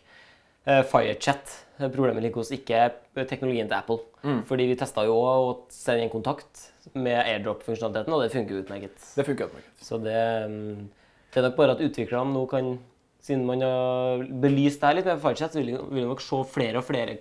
uh, 0.65 0.81
FireChat. 0.89 1.53
Problemet 1.79 2.23
ligger 2.25 2.43
hos 2.43 2.51
ikke 2.51 2.89
teknologien 3.29 3.69
til 3.69 3.77
Apple. 3.77 4.01
Fordi 4.49 4.67
vi 4.67 4.77
testa 4.79 5.05
jo 5.07 5.15
å 5.15 5.33
sende 5.71 6.03
inn 6.03 6.11
kontakt 6.11 6.65
med 6.91 7.17
airdrop-funksjonaliteten, 7.21 8.15
og 8.15 8.23
det 8.23 8.33
funker 8.33 8.61
utmerket. 8.63 9.03
Det 9.15 9.25
funker 9.27 9.47
utmerket. 9.47 9.83
Så 9.83 9.99
det, 10.03 10.19
mm, 10.51 10.89
det 11.31 11.39
er 11.39 11.47
nok 11.47 11.59
bare 11.59 11.77
at 11.77 11.83
utviklerne 11.85 12.35
nå 12.35 12.45
kan 12.51 12.77
Siden 13.19 13.41
man 13.43 13.59
har 13.59 14.21
belyst 14.41 14.79
det 14.79 14.87
her 14.87 14.95
litt 14.95 15.07
med 15.09 15.19
FireChat, 15.19 15.51
så 15.51 15.59
vil 15.59 15.73
vil 15.75 16.05
vi 16.05 16.07
nok 16.07 16.21
se 16.23 16.37
flere 16.53 16.79
og 16.79 16.85
flere 16.87 17.17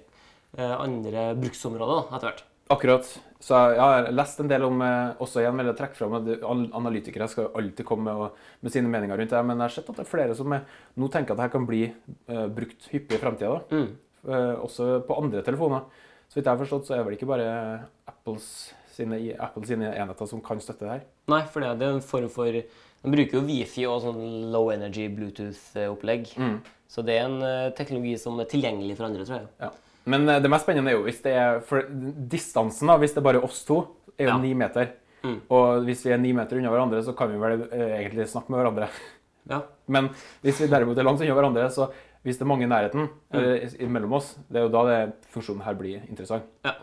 eh, 0.54 0.74
andre 0.78 1.32
bruksområder 1.34 1.98
da, 1.98 2.04
etter 2.14 2.28
hvert. 2.28 2.44
Akkurat. 2.70 3.08
Så 3.40 3.58
jeg 3.72 3.80
har 3.80 4.08
lest 4.12 4.40
en 4.42 4.50
del 4.50 4.64
om 4.66 4.82
eh, 4.84 5.18
også 5.24 5.42
igjen 5.42 5.58
vil 5.58 5.70
jeg 5.70 5.78
trekke 5.78 5.98
fram 5.98 6.16
at 6.18 6.28
Analytikere 6.44 7.28
skal 7.30 7.50
alltid 7.56 7.86
komme 7.88 8.14
med, 8.14 8.40
med 8.62 8.74
sine 8.74 8.90
meninger 8.92 9.18
rundt 9.18 9.34
det, 9.34 9.42
men 9.50 9.56
jeg 9.56 9.64
har 9.64 9.74
sett 9.74 9.90
at 9.90 10.00
det 10.00 10.04
er 10.04 10.10
flere 10.10 10.36
som 10.38 10.54
er, 10.54 10.66
nå 10.94 11.08
tenker 11.12 11.34
at 11.34 11.42
dette 11.42 11.54
kan 11.54 11.66
bli 11.68 11.86
uh, 11.88 12.46
brukt 12.52 12.90
hyppig 12.92 13.16
i 13.16 13.22
framtida. 13.22 13.60
Mm. 13.72 13.88
Også 14.26 15.00
på 15.06 15.16
andre 15.22 15.42
telefoner. 15.46 15.84
Så 16.28 16.36
vidt 16.38 16.44
jeg 16.46 16.52
har 16.52 16.60
forstått, 16.60 16.86
så 16.86 16.94
er 16.94 16.98
det 17.00 17.06
vel 17.06 17.16
ikke 17.16 17.30
bare 17.30 17.46
Apples 18.10 18.48
sine, 18.92 19.16
Apple 19.40 19.64
sine 19.68 19.92
enheter 19.94 20.28
som 20.28 20.42
kan 20.44 20.60
støtte 20.60 20.84
det 20.84 20.90
her. 20.96 21.04
Nei, 21.30 21.42
for 21.52 21.62
det, 21.64 21.70
er 21.86 21.94
en 21.96 22.04
form 22.04 22.28
for 22.32 22.50
De 22.52 23.12
bruker 23.14 23.38
jo 23.38 23.44
Wifi 23.46 23.86
og 23.86 24.02
sånn 24.02 24.50
low 24.52 24.72
energy 24.74 25.06
Bluetooth-opplegg. 25.14 26.32
Så 26.88 27.04
det 27.04 27.18
er 27.18 27.26
en 27.28 27.42
eh, 27.44 27.68
teknologi 27.76 28.16
som 28.20 28.38
er 28.40 28.48
tilgjengelig 28.48 28.96
for 28.98 29.08
andre, 29.08 29.24
tror 29.28 29.42
jeg. 29.42 29.48
Ja. 29.60 29.70
Men 30.08 30.24
eh, 30.28 30.40
det 30.42 30.50
mest 30.50 30.64
spennende 30.66 30.90
er 30.92 30.96
jo 30.96 31.04
hvis 31.04 31.20
det 31.24 31.34
er 31.36 31.60
For 31.68 31.84
distansen, 32.32 32.88
da, 32.88 32.96
hvis 33.00 33.12
det 33.12 33.20
er 33.22 33.26
bare 33.28 33.42
oss 33.44 33.60
to, 33.68 33.82
er 34.16 34.24
jo 34.26 34.32
Ja. 34.32 34.38
ni 34.42 34.54
meter. 34.56 34.94
Mm. 35.22 35.40
Og 35.52 35.84
hvis 35.84 36.04
vi 36.06 36.12
er 36.14 36.20
ni 36.22 36.32
meter 36.32 36.58
unna 36.58 36.70
hverandre, 36.72 37.02
så 37.04 37.14
kan 37.16 37.30
vi 37.30 37.38
vel 37.38 37.66
eh, 37.70 37.94
egentlig 38.00 38.28
snakke 38.30 38.50
med 38.50 38.60
hverandre. 38.62 38.88
Ja. 39.48 39.62
Men 39.88 40.10
hvis 40.42 40.58
vi 40.60 40.66
derimot 40.68 40.98
er 40.98 41.06
langt 41.06 41.22
unna 41.24 41.36
hverandre, 41.36 41.68
så 41.72 41.86
hvis 42.26 42.38
det 42.38 42.44
er 42.44 42.50
mange 42.50 42.66
i 42.66 42.70
nærheten 42.70 43.08
mm. 43.08 43.78
i- 43.78 43.88
mellom 43.88 44.18
oss, 44.18 44.34
det 44.48 44.60
er 44.60 44.66
jo 44.66 44.74
da 44.74 44.84
det, 44.88 44.98
funksjonen 45.34 45.64
her 45.64 45.76
blir 45.78 46.02
interessant. 46.08 46.48
Ja. 46.66 46.74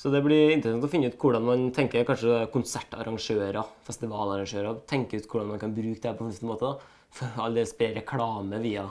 Så 0.00 0.08
det 0.12 0.22
blir 0.24 0.54
interessant 0.54 0.86
å 0.86 0.92
finne 0.92 1.10
ut 1.12 1.18
hvordan 1.20 1.44
man 1.44 1.66
tenker 1.76 2.06
kanskje 2.08 2.46
konsertarrangører, 2.54 3.60
festivalarrangører, 3.84 4.78
tenker 4.88 5.20
ut 5.20 5.28
hvordan 5.28 5.52
man 5.52 5.60
kan 5.60 5.74
bruke 5.76 6.00
det 6.00 6.14
på 6.16 6.24
en 6.24 6.30
fornuftig 6.30 6.48
måte. 6.48 6.70
da. 6.70 6.96
For 7.10 7.42
all 7.42 7.58
del 7.58 7.66
spre 7.68 7.90
reklame 7.98 8.62
via 8.62 8.86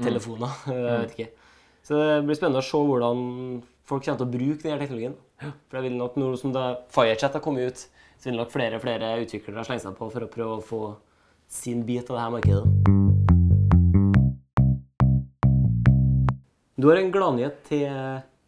telefoner. 0.00 0.62
Jeg 0.72 1.02
vet 1.02 1.16
ikke. 1.16 1.30
Så 1.88 2.00
det 2.00 2.20
blir 2.26 2.38
spennende 2.38 2.62
å 2.62 2.68
se 2.68 2.80
hvordan 2.80 3.22
folk 3.88 4.04
kommer 4.04 4.20
til 4.20 4.28
å 4.28 4.32
bruke 4.32 4.64
denne 4.64 4.80
teknologien. 4.82 5.16
For 5.38 5.78
jeg 5.78 5.86
vil 5.86 5.96
nok, 5.96 6.18
nå 6.18 6.32
som 6.36 6.52
Firechat 6.92 7.38
har 7.38 7.44
kommet 7.44 7.70
ut, 7.70 8.04
så 8.18 8.28
vil 8.28 8.40
nok 8.40 8.52
flere 8.52 8.80
og 8.80 8.84
flere 8.84 9.14
utviklere 9.22 9.64
slenge 9.68 9.86
seg 9.86 9.96
på 9.96 10.10
for 10.12 10.26
å 10.26 10.32
prøve 10.32 10.58
å 10.58 10.68
få 10.74 10.84
sin 11.48 11.86
bit 11.88 12.10
av 12.10 12.18
det 12.18 12.24
her 12.26 12.38
markedet. 12.40 12.97
Du 16.78 16.86
har 16.86 17.00
en 17.00 17.08
gladnyhet 17.10 17.56
til 17.66 17.88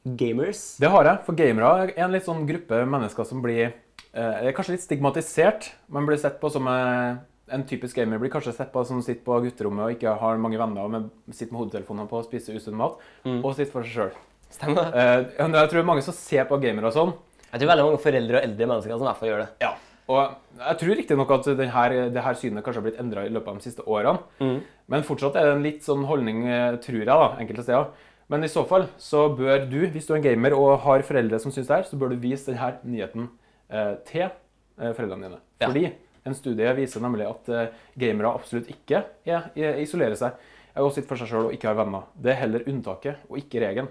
gamers. 0.05 0.61
Det 0.79 0.87
har 0.93 1.09
jeg, 1.09 1.19
for 1.27 1.35
gamere 1.35 1.71
er 1.89 1.91
en 2.05 2.13
litt 2.15 2.29
sånn 2.29 2.45
gruppe 2.47 2.79
mennesker 2.87 3.27
som 3.27 3.41
blir 3.43 3.65
eh, 3.67 4.51
kanskje 4.55 4.77
litt 4.77 4.85
stigmatisert. 4.85 5.67
Man 5.91 6.07
blir 6.07 6.21
sett 6.23 6.37
på 6.39 6.47
som 6.55 6.69
eh, 6.71 7.19
en 7.51 7.65
typisk 7.67 7.99
gamer 7.99 8.21
blir 8.23 8.31
kanskje 8.31 8.55
sett 8.55 8.71
på 8.71 8.85
som 8.87 9.01
sitter 9.03 9.25
på 9.27 9.41
gutterommet 9.49 9.83
og 9.83 9.97
ikke 9.97 10.15
har 10.23 10.39
mange 10.39 10.61
venner, 10.61 10.87
men 10.93 11.09
sitter 11.35 11.57
med 11.57 11.65
hodetelefonen 11.65 12.07
på 12.07 12.21
og 12.21 12.29
spiser 12.29 12.55
usunn 12.55 12.79
mat, 12.79 13.03
og 13.27 13.51
sitter 13.57 13.73
for 13.73 13.83
seg 13.83 13.97
sjøl. 13.97 14.21
Stemmer 14.55 14.79
det? 14.95 15.03
Eh, 15.35 15.51
jeg 15.51 15.73
tror 15.73 15.89
mange 15.91 16.05
som 16.07 16.15
ser 16.15 16.47
på 16.47 16.59
gamere 16.63 16.93
og 16.93 16.95
sånn, 16.95 17.15
Jeg 17.51 17.65
tror 17.65 17.73
veldig 17.73 17.85
mange 17.89 18.05
foreldre 18.05 18.39
og 18.39 18.45
eldre 18.47 18.67
mennesker 18.71 18.95
som 18.95 19.03
i 19.03 19.11
hvert 19.11 19.19
fall 19.25 19.33
gjør 19.33 19.43
det. 19.43 19.49
Ja. 19.65 19.73
Og 20.11 20.61
jeg 20.61 20.79
tror 20.79 20.97
riktignok 20.99 21.33
at 21.35 21.49
denne, 21.59 22.05
det 22.15 22.23
her 22.23 22.39
synet 22.39 22.65
kanskje 22.67 22.79
har 22.79 22.87
blitt 22.87 23.03
endra 23.03 23.25
i 23.27 23.31
løpet 23.31 23.51
av 23.51 23.59
de 23.59 23.67
siste 23.67 23.83
årene. 23.87 24.55
Men 24.91 25.05
fortsatt 25.07 25.35
er 25.39 25.47
det 25.47 25.57
en 25.57 25.67
litt 25.67 25.83
sånn 25.87 26.07
holdning, 26.07 26.45
eh, 26.47 26.79
tror 26.83 26.99
jeg, 27.03 27.11
da, 27.11 27.29
enkelte 27.43 27.67
steder. 27.67 28.07
Men 28.31 28.47
i 28.47 28.51
så 28.51 28.63
fall 28.69 28.87
så 29.01 29.25
bør 29.35 29.65
du, 29.67 29.81
hvis 29.91 30.07
du 30.07 30.15
er 30.15 30.21
en 30.21 30.27
gamer 30.29 30.55
og 30.55 30.77
har 30.85 31.03
foreldre 31.07 31.41
som 31.43 31.51
syns 31.55 31.67
det 31.67 31.81
her, 31.81 31.89
så 31.89 31.99
bør 31.99 32.13
du 32.13 32.21
vise 32.23 32.53
denne 32.53 32.71
nyheten 32.87 33.27
eh, 33.67 33.97
til 34.07 34.29
eh, 34.29 34.93
foreldrene 34.95 35.27
dine. 35.27 35.41
Ja. 35.59 35.67
Fordi 35.67 35.89
en 36.29 36.37
studie 36.37 36.75
viser 36.79 37.03
nemlig 37.03 37.27
at 37.27 37.51
eh, 37.51 37.81
gamere 37.99 38.35
absolutt 38.39 38.71
ikke 38.71 39.03
er, 39.27 39.51
er, 39.57 39.81
isolerer 39.83 40.19
seg. 40.21 40.39
Er 40.71 40.87
også 40.87 41.01
sitter 41.01 41.11
for 41.11 41.23
seg 41.23 41.33
sjøl 41.33 41.49
og 41.49 41.57
ikke 41.57 41.73
har 41.73 41.79
venner. 41.81 42.07
Det 42.15 42.31
er 42.31 42.43
heller 42.45 42.67
unntaket 42.71 43.27
og 43.27 43.41
ikke 43.41 43.65
regelen. 43.65 43.91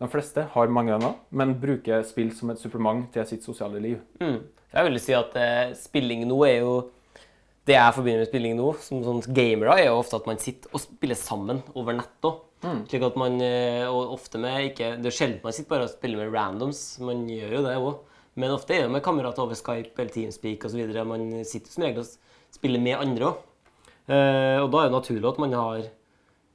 De 0.00 0.08
fleste 0.08 0.44
har 0.54 0.72
mange 0.72 0.94
venner, 0.94 1.16
men 1.36 1.56
bruker 1.60 2.04
spill 2.08 2.30
som 2.36 2.52
et 2.52 2.60
supplement 2.60 3.04
til 3.12 3.26
sitt 3.28 3.44
sosiale 3.44 3.80
liv. 3.80 3.98
Mm. 4.20 4.38
Jeg 4.70 4.86
vil 4.86 5.00
si 5.02 5.16
at 5.16 5.34
eh, 5.40 5.72
spilling 5.76 6.26
nå 6.28 6.38
er 6.46 6.60
jo 6.60 6.74
Det 7.68 7.76
jeg 7.76 7.94
forbinder 7.96 8.22
med 8.22 8.30
spilling 8.30 8.54
nå, 8.56 8.68
som 8.82 9.02
sånn 9.04 9.20
gamere, 9.36 9.76
er 9.78 9.90
jo 9.90 9.98
ofte 10.00 10.16
at 10.16 10.28
man 10.28 10.40
sitter 10.40 10.72
og 10.72 10.82
spiller 10.82 11.18
sammen 11.18 11.60
over 11.74 11.98
nett 11.98 12.26
òg. 12.28 12.40
Slik 12.90 13.04
at 13.06 13.14
man 13.16 13.38
eh, 13.40 13.86
Og 13.88 14.10
ofte 14.18 14.36
med 14.36 14.66
ikke 14.66 14.90
Det 15.00 15.08
er 15.08 15.14
sjelden 15.16 15.38
man 15.40 15.54
sitter 15.56 15.70
bare 15.70 15.86
og 15.86 15.92
spiller 15.94 16.20
med 16.20 16.34
randoms. 16.34 16.80
Man 17.00 17.22
gjør 17.24 17.54
jo 17.56 17.62
det 17.64 17.76
òg. 17.78 17.94
Men 18.36 18.52
ofte 18.52 18.74
er 18.76 18.84
det 18.84 18.90
med 18.92 19.04
kamerater 19.04 19.46
over 19.46 19.56
Skype 19.56 19.96
eller 19.96 20.12
Teamspeak 20.12 20.66
osv. 20.68 20.82
Man 21.08 21.24
sitter 21.48 21.72
som 21.72 21.86
regel 21.86 22.04
og 22.04 22.10
spiller 22.52 22.82
med 22.84 22.98
andre 22.98 23.30
òg. 23.30 23.46
og 24.10 24.68
da 24.72 24.82
er 24.82 24.90
det 24.90 24.96
naturlig 24.98 25.28
at 25.30 25.40
man 25.40 25.56
har 25.56 25.88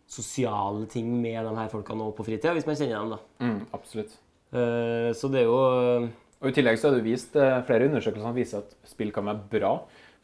sosiale 0.08 0.86
ting 0.92 1.10
med 1.22 1.42
de 1.46 1.56
her 1.58 1.72
folkene 1.72 2.06
også 2.06 2.18
på 2.20 2.28
fritida, 2.28 2.54
hvis 2.54 2.68
man 2.68 2.78
kjenner 2.78 3.00
dem. 3.00 3.16
da. 3.16 3.20
Mm, 3.46 3.60
absolutt. 3.74 4.14
Eh, 4.54 5.10
så 5.18 5.30
det 5.32 5.42
er 5.42 5.50
jo 5.50 5.58
eh, 5.58 6.10
Og 6.44 6.52
I 6.52 6.54
tillegg 6.54 6.78
så 6.78 6.92
er 6.92 6.98
det 7.00 7.06
vist, 7.08 7.36
eh, 7.40 7.62
flere 7.66 7.88
undersøkelser 7.90 8.28
som 8.28 8.36
viser 8.36 8.62
at 8.62 8.76
spill 8.86 9.12
kan 9.16 9.26
være 9.26 9.48
bra. 9.50 9.72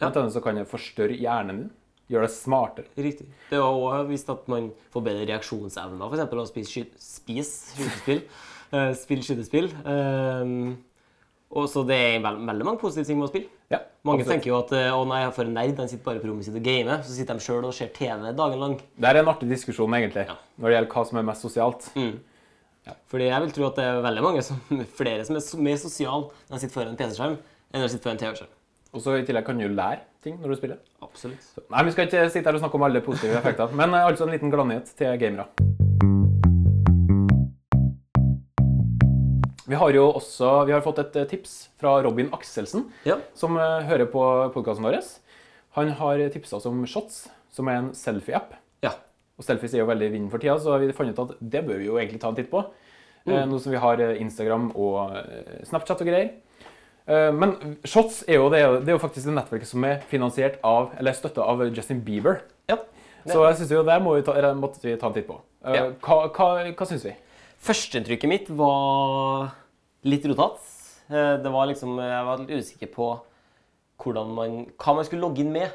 Blant 0.02 0.18
annet 0.18 0.34
så 0.34 0.42
kan 0.44 0.58
det 0.58 0.68
forstørre 0.70 1.16
hjernen 1.16 1.64
din. 1.64 1.72
Gjøre 2.12 2.28
det 2.28 2.36
smartere. 2.36 2.92
Riktig. 3.00 3.28
Det 3.48 3.56
er 3.56 3.64
også 3.64 4.04
vist 4.10 4.32
at 4.34 4.48
man 4.52 4.72
får 4.92 5.04
bedre 5.06 5.28
reaksjonsevner, 5.30 6.02
f.eks. 6.10 6.24
av 6.26 6.42
å 6.42 6.48
spise, 6.50 6.72
sky 6.74 6.82
spis, 7.00 7.52
skytespill. 7.78 8.24
Uh, 8.74 8.90
spille 9.04 9.24
skytespill. 9.24 9.70
Uh, 9.86 10.74
og 11.52 11.68
så 11.68 11.84
det 11.88 11.98
er 12.00 12.22
veld 12.24 12.46
veldig 12.48 12.68
mange 12.68 12.80
positive 12.80 13.08
ting 13.08 13.20
med 13.20 13.28
å 13.28 13.32
spille. 13.32 13.52
Ja, 13.72 13.82
Mange 14.08 14.24
absolutt. 14.24 14.34
tenker 14.38 14.52
jo 14.52 14.58
at 14.62 14.72
eh, 14.76 14.90
å 14.96 15.02
nei, 15.08 15.20
for 15.36 15.48
en 15.48 15.56
nerd, 15.56 15.80
han 15.80 15.90
sitter 15.92 16.06
bare 16.06 16.22
på 16.24 16.30
rommet 16.30 16.48
sitt 16.48 16.56
og 16.56 16.64
gamer. 16.64 17.02
Så 17.04 17.16
sitter 17.16 17.38
de 17.38 17.44
sjøl 17.44 17.68
og 17.68 17.76
ser 17.76 17.92
TV 17.96 18.32
dagen 18.32 18.64
lang. 18.64 18.78
Det 18.80 19.10
er 19.10 19.20
en 19.20 19.32
artig 19.32 19.50
diskusjon, 19.52 19.96
egentlig, 20.00 20.24
når 20.56 20.68
det 20.68 20.78
gjelder 20.78 20.96
hva 20.96 21.04
som 21.10 21.20
er 21.20 21.28
mest 21.28 21.48
sosialt. 21.48 21.90
Mm. 22.00 22.14
Fordi 23.12 23.28
jeg 23.28 23.44
vil 23.44 23.54
tro 23.58 23.68
at 23.68 23.78
det 23.78 23.86
er 23.88 24.02
veldig 24.08 24.24
mange 24.26 24.46
som, 24.48 24.64
flere 25.00 25.28
som 25.28 25.38
er 25.38 25.68
mer 25.68 25.78
sosiale 25.84 26.32
når 26.48 26.56
de 26.56 26.64
sitter 26.64 26.78
foran 26.80 26.96
en 26.96 27.00
PC-skjerm, 27.04 27.38
enn 27.72 27.84
når 27.84 27.88
de 27.88 27.94
sitter 27.94 28.08
foran 28.08 28.20
en 28.20 28.24
TV-skjerm. 28.24 28.58
Og 28.92 29.00
så 29.00 29.14
I 29.16 29.24
tillegg 29.24 29.46
kan 29.48 29.60
du 29.60 29.68
lære 29.72 30.02
ting 30.24 30.36
når 30.42 30.52
du 30.52 30.56
spiller. 30.60 30.80
Absolutt. 31.02 31.40
Så, 31.46 31.64
nei, 31.72 31.84
Vi 31.88 31.94
skal 31.96 32.08
ikke 32.10 32.26
sitte 32.34 32.50
her 32.52 32.58
og 32.58 32.64
snakke 32.64 32.76
om 32.80 32.84
alle 32.90 33.02
positive 33.06 33.38
effekter, 33.40 33.72
men 33.80 33.94
eh, 33.96 34.04
altså 34.10 34.28
en 34.28 34.34
liten 34.36 34.52
gladnyhet 34.52 34.92
til 35.00 35.16
gamere. 35.22 35.48
Vi 39.72 39.78
har 39.80 39.94
jo 39.96 40.04
også 40.12 40.50
vi 40.68 40.74
har 40.76 40.84
fått 40.84 41.00
et 41.00 41.16
eh, 41.22 41.28
tips 41.32 41.54
fra 41.80 41.94
Robin 42.04 42.28
Akselsen, 42.36 42.90
Ja. 43.08 43.16
som 43.38 43.56
eh, 43.58 43.86
hører 43.88 44.10
på 44.12 44.26
podkasten 44.56 44.84
vår. 44.84 45.00
Han 45.78 45.94
har 46.02 46.26
tipsa 46.34 46.58
oss 46.60 46.68
om 46.68 46.84
Shots, 46.86 47.30
som 47.56 47.70
er 47.72 47.80
en 47.80 47.92
selfie-app. 47.96 48.58
ja. 48.84 48.92
Og 49.40 49.46
selfies 49.48 49.74
er 49.74 49.80
jo 49.82 49.88
veldig 49.90 50.12
vinden 50.12 50.30
for 50.30 50.38
tida, 50.44 50.54
så 50.62 50.76
vi 50.78 50.92
fant 50.94 51.10
ut 51.16 51.22
at 51.24 51.38
det 51.40 51.64
bør 51.66 51.80
vi 51.80 51.88
jo 51.88 51.96
egentlig 51.98 52.20
ta 52.22 52.30
en 52.30 52.36
titt 52.38 52.52
på. 52.52 52.60
Eh, 53.26 53.46
Nå 53.48 53.58
som 53.64 53.72
vi 53.72 53.80
har 53.80 53.98
Instagram 54.20 54.68
og 54.76 55.16
Snapchat 55.66 56.04
og 56.04 56.10
greier. 56.12 56.34
Eh, 57.08 57.32
Men 57.32 57.78
Shots 57.84 58.24
er 58.28 58.36
jo, 58.36 58.50
det, 58.50 58.62
det 58.86 58.90
er 58.94 58.98
jo 58.98 59.02
faktisk 59.02 59.26
det 59.26 59.34
nettverket 59.36 59.68
som 59.68 59.84
er 59.84 60.00
finansiert 60.12 60.60
av, 60.64 60.92
eller 61.00 61.14
støtta 61.18 61.42
av 61.44 61.64
Justin 61.74 62.02
Bieber. 62.02 62.42
ja. 62.70 62.78
Så 63.28 63.44
jeg 63.46 63.56
synes 63.60 63.70
jo 63.72 63.84
det 63.86 64.00
må 64.02 64.16
vi 64.16 64.22
ta, 64.26 64.34
måtte 64.58 64.82
vi 64.82 64.96
ta 64.98 65.08
en 65.08 65.14
titt 65.14 65.28
på. 65.28 65.36
Eh, 65.66 65.76
Ja. 65.76 65.90
Hva, 66.02 66.24
hva, 66.34 66.48
hva 66.74 66.86
syns 66.90 67.04
vi? 67.06 67.12
Førsteinntrykket 67.62 68.28
mitt 68.30 68.48
var 68.50 69.52
litt 70.04 70.26
rotete. 70.26 70.58
Eh, 71.12 71.38
Det 71.44 71.52
var 71.54 71.68
liksom, 71.70 72.00
jeg 72.02 72.26
var 72.26 72.38
litt 72.42 72.50
usikker 72.58 72.90
på 72.96 73.12
man, 74.34 74.66
hva 74.78 74.96
man 74.96 75.06
skulle 75.06 75.22
logge 75.22 75.40
inn 75.44 75.52
med. 75.54 75.70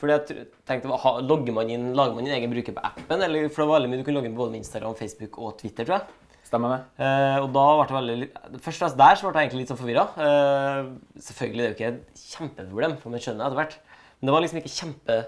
Fordi 0.00 0.12
jeg 0.16 0.46
tenkte, 0.68 0.88
ha- 0.96 1.20
logger 1.20 1.52
man 1.52 1.68
inn, 1.70 1.94
Lager 1.94 2.14
man 2.14 2.26
inn 2.26 2.32
egen 2.36 2.50
bruker 2.52 2.72
på 2.72 2.80
appen? 2.84 3.20
Eller, 3.22 3.48
for 3.48 3.62
det 3.62 3.68
var 3.68 3.80
veldig 3.80 3.90
mye 3.90 3.98
du 4.00 4.04
kunne 4.04 4.16
logge 4.20 4.28
inn 4.30 4.36
både 4.36 4.50
med 4.52 4.60
Instagram, 4.62 4.94
Facebook 4.96 5.38
og 5.38 5.58
Twitter. 5.58 5.84
tror 5.84 5.98
jeg. 5.98 6.06
Stemmer 6.50 6.72
det? 6.74 6.80
Eh, 7.06 7.36
og 7.44 7.52
da 7.54 7.64
ble 7.78 7.84
det 7.86 7.96
veldig 7.96 8.26
Først 8.58 8.80
og 8.80 8.80
fremst 8.82 8.96
der 8.98 9.18
så 9.18 9.28
ble 9.28 9.38
jeg 9.38 9.48
egentlig 9.48 9.60
litt 9.62 9.70
sånn 9.70 9.78
forvirra. 9.78 10.06
Eh, 10.18 10.88
selvfølgelig 11.28 11.60
det 11.62 11.68
er 11.68 11.70
jo 11.70 11.76
ikke 11.76 11.90
et 11.92 12.24
kjempeproblem, 12.24 12.96
for 12.98 13.14
man 13.14 13.22
skjønner 13.22 13.46
etter 13.46 13.60
hvert. 13.60 13.76
Men 14.18 14.28
det 14.28 14.34
var 14.34 14.42
liksom 14.44 14.58
ikke 14.60 14.72
kjempe 14.74 15.18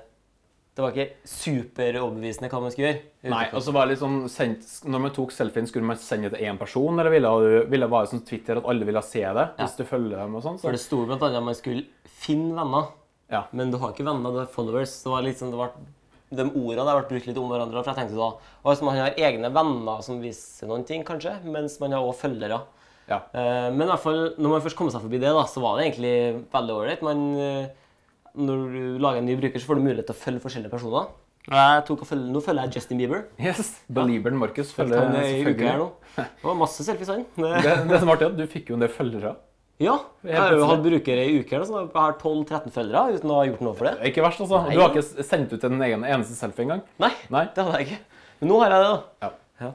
Det 0.72 0.80
var 0.82 0.96
ikke 0.96 1.28
superoverbevisende 1.28 2.48
hva 2.48 2.60
man 2.64 2.72
skulle 2.74 2.88
gjøre. 2.90 3.00
Nei, 3.32 3.44
og 3.52 3.62
så 3.62 3.74
var 3.76 3.86
det 3.86 3.94
litt 3.94 4.02
sånn 4.02 4.18
sendt, 4.32 4.66
Når 4.88 5.04
man 5.04 5.14
tok 5.14 5.34
selfien, 5.36 5.68
skulle 5.68 5.88
man 5.92 6.00
sende 6.00 6.30
det 6.32 6.40
til 6.40 6.48
én 6.48 6.58
person, 6.60 6.98
eller 6.98 7.12
ville 7.12 7.32
du 7.44 7.48
ville 7.70 7.86
det 7.86 7.92
være 7.92 8.10
sånn 8.14 8.24
Twitter 8.26 8.58
at 8.58 8.68
alle 8.72 8.88
ville 8.88 9.02
se 9.06 9.22
det 9.22 9.46
hvis 9.60 9.78
du 9.78 9.84
følger 9.86 10.16
dem 10.18 10.38
og 10.40 10.42
sånn? 10.46 10.58
For 10.64 10.74
det 10.74 10.82
sto 10.82 11.04
blant 11.06 11.22
annet 11.22 11.38
at 11.42 11.48
man 11.52 11.58
skulle 11.58 11.86
finne 12.24 12.56
venner. 12.58 12.90
Ja. 13.32 13.46
Men 13.52 13.70
du 13.72 13.78
har 13.80 13.94
ikke 13.94 14.08
venner, 14.08 14.32
du 14.34 14.42
har 14.42 14.50
followers. 14.52 14.98
Det 15.04 15.12
var 15.12 15.22
litt 15.24 15.38
sånn, 15.40 15.52
det 15.54 15.60
var, 15.60 15.76
De 16.32 16.46
ordene 16.48 16.86
der 16.88 16.96
vært 17.00 17.10
brukt 17.12 17.26
litt 17.28 17.38
om 17.42 17.50
hverandre. 17.52 17.82
For 17.84 17.92
jeg 17.92 17.98
tenkte 18.02 18.16
da, 18.16 18.30
Hvis 18.64 18.82
man 18.82 18.96
har 18.96 19.18
egne 19.20 19.50
venner 19.52 20.02
som 20.02 20.20
viser 20.22 20.66
noen 20.70 20.84
ting, 20.88 21.04
kanskje, 21.04 21.34
mens 21.44 21.78
man 21.82 21.92
har 21.92 22.00
også 22.00 22.24
følgere. 22.26 22.60
Ja. 23.10 23.18
Eh, 23.34 23.70
Men 23.70 23.82
i 23.86 23.90
hvert 23.90 24.00
fall, 24.00 24.20
når 24.38 24.48
man 24.56 24.62
først 24.64 24.76
kom 24.78 24.88
seg 24.90 25.02
forbi 25.04 25.18
det, 25.20 25.32
da, 25.36 25.42
så 25.50 25.60
var 25.60 25.76
det 25.78 25.88
egentlig 25.90 26.44
veldig 26.54 26.76
ålreit. 26.78 27.02
Eh, 27.02 27.66
Når 28.34 28.62
du 28.72 28.98
lager 28.98 29.18
en 29.20 29.26
ny 29.28 29.34
bruker, 29.36 29.60
så 29.60 29.66
får 29.68 29.76
du 29.76 29.82
mulighet 29.84 30.06
til 30.08 30.14
å 30.16 30.22
følge 30.22 30.40
forskjellige 30.40 30.70
personer. 30.72 31.10
Følge, 31.50 32.30
nå 32.32 32.40
følger 32.40 32.62
jeg 32.68 32.74
Justin 32.76 32.98
Bieber. 33.02 33.24
Yes, 33.42 33.80
Belieberen 33.90 34.38
Markus 34.38 34.70
følger 34.72 35.00
selvfølgelig. 35.10 35.90
Det 36.16 36.44
var 36.46 36.54
masse 36.54 36.84
selfies, 36.86 37.08
han. 37.10 37.24
Det- 37.36 37.62
Det, 37.66 37.88
det 37.90 37.98
som 38.00 38.08
er 38.08 38.14
artig, 38.14 38.26
at 38.30 38.36
du 38.38 38.46
fikk 38.46 38.68
jo 38.70 38.74
en 38.78 38.80
del 38.86 38.88
følgere. 38.94 39.34
Ja. 39.82 39.98
Jeg 40.24 40.38
har 40.38 40.54
jo 40.56 40.66
hatt 40.70 40.82
brukere 40.84 41.26
i 41.26 41.38
uker, 41.42 41.64
så 41.66 41.80
jeg 41.82 41.90
har 41.96 42.16
12-13 42.20 42.72
følgere 42.74 43.16
uten 43.18 43.32
å 43.34 43.38
ha 43.40 43.46
gjort 43.50 43.64
noe 43.66 43.74
for 43.78 43.88
det. 43.88 43.94
Det 43.98 44.06
er 44.06 44.12
Ikke 44.12 44.24
verst, 44.26 44.42
altså. 44.44 44.62
Nei. 44.66 44.76
Du 44.76 44.82
har 44.84 44.94
ikke 44.94 45.26
sendt 45.28 45.52
ut 45.56 45.64
en 45.68 45.82
egen 45.88 46.04
eneste 46.06 46.38
selfie 46.38 46.66
engang. 46.66 46.84
Nei, 47.02 47.12
Nei. 47.34 47.46
det 47.54 47.64
hadde 47.66 47.80
jeg 47.82 47.88
ikke. 47.90 48.00
Men 48.40 48.52
nå 48.52 48.60
har 48.62 48.76
jeg 48.76 48.84
det, 48.84 48.92
da. 48.92 49.26
Ja. 49.26 49.32
Ja. 49.66 49.72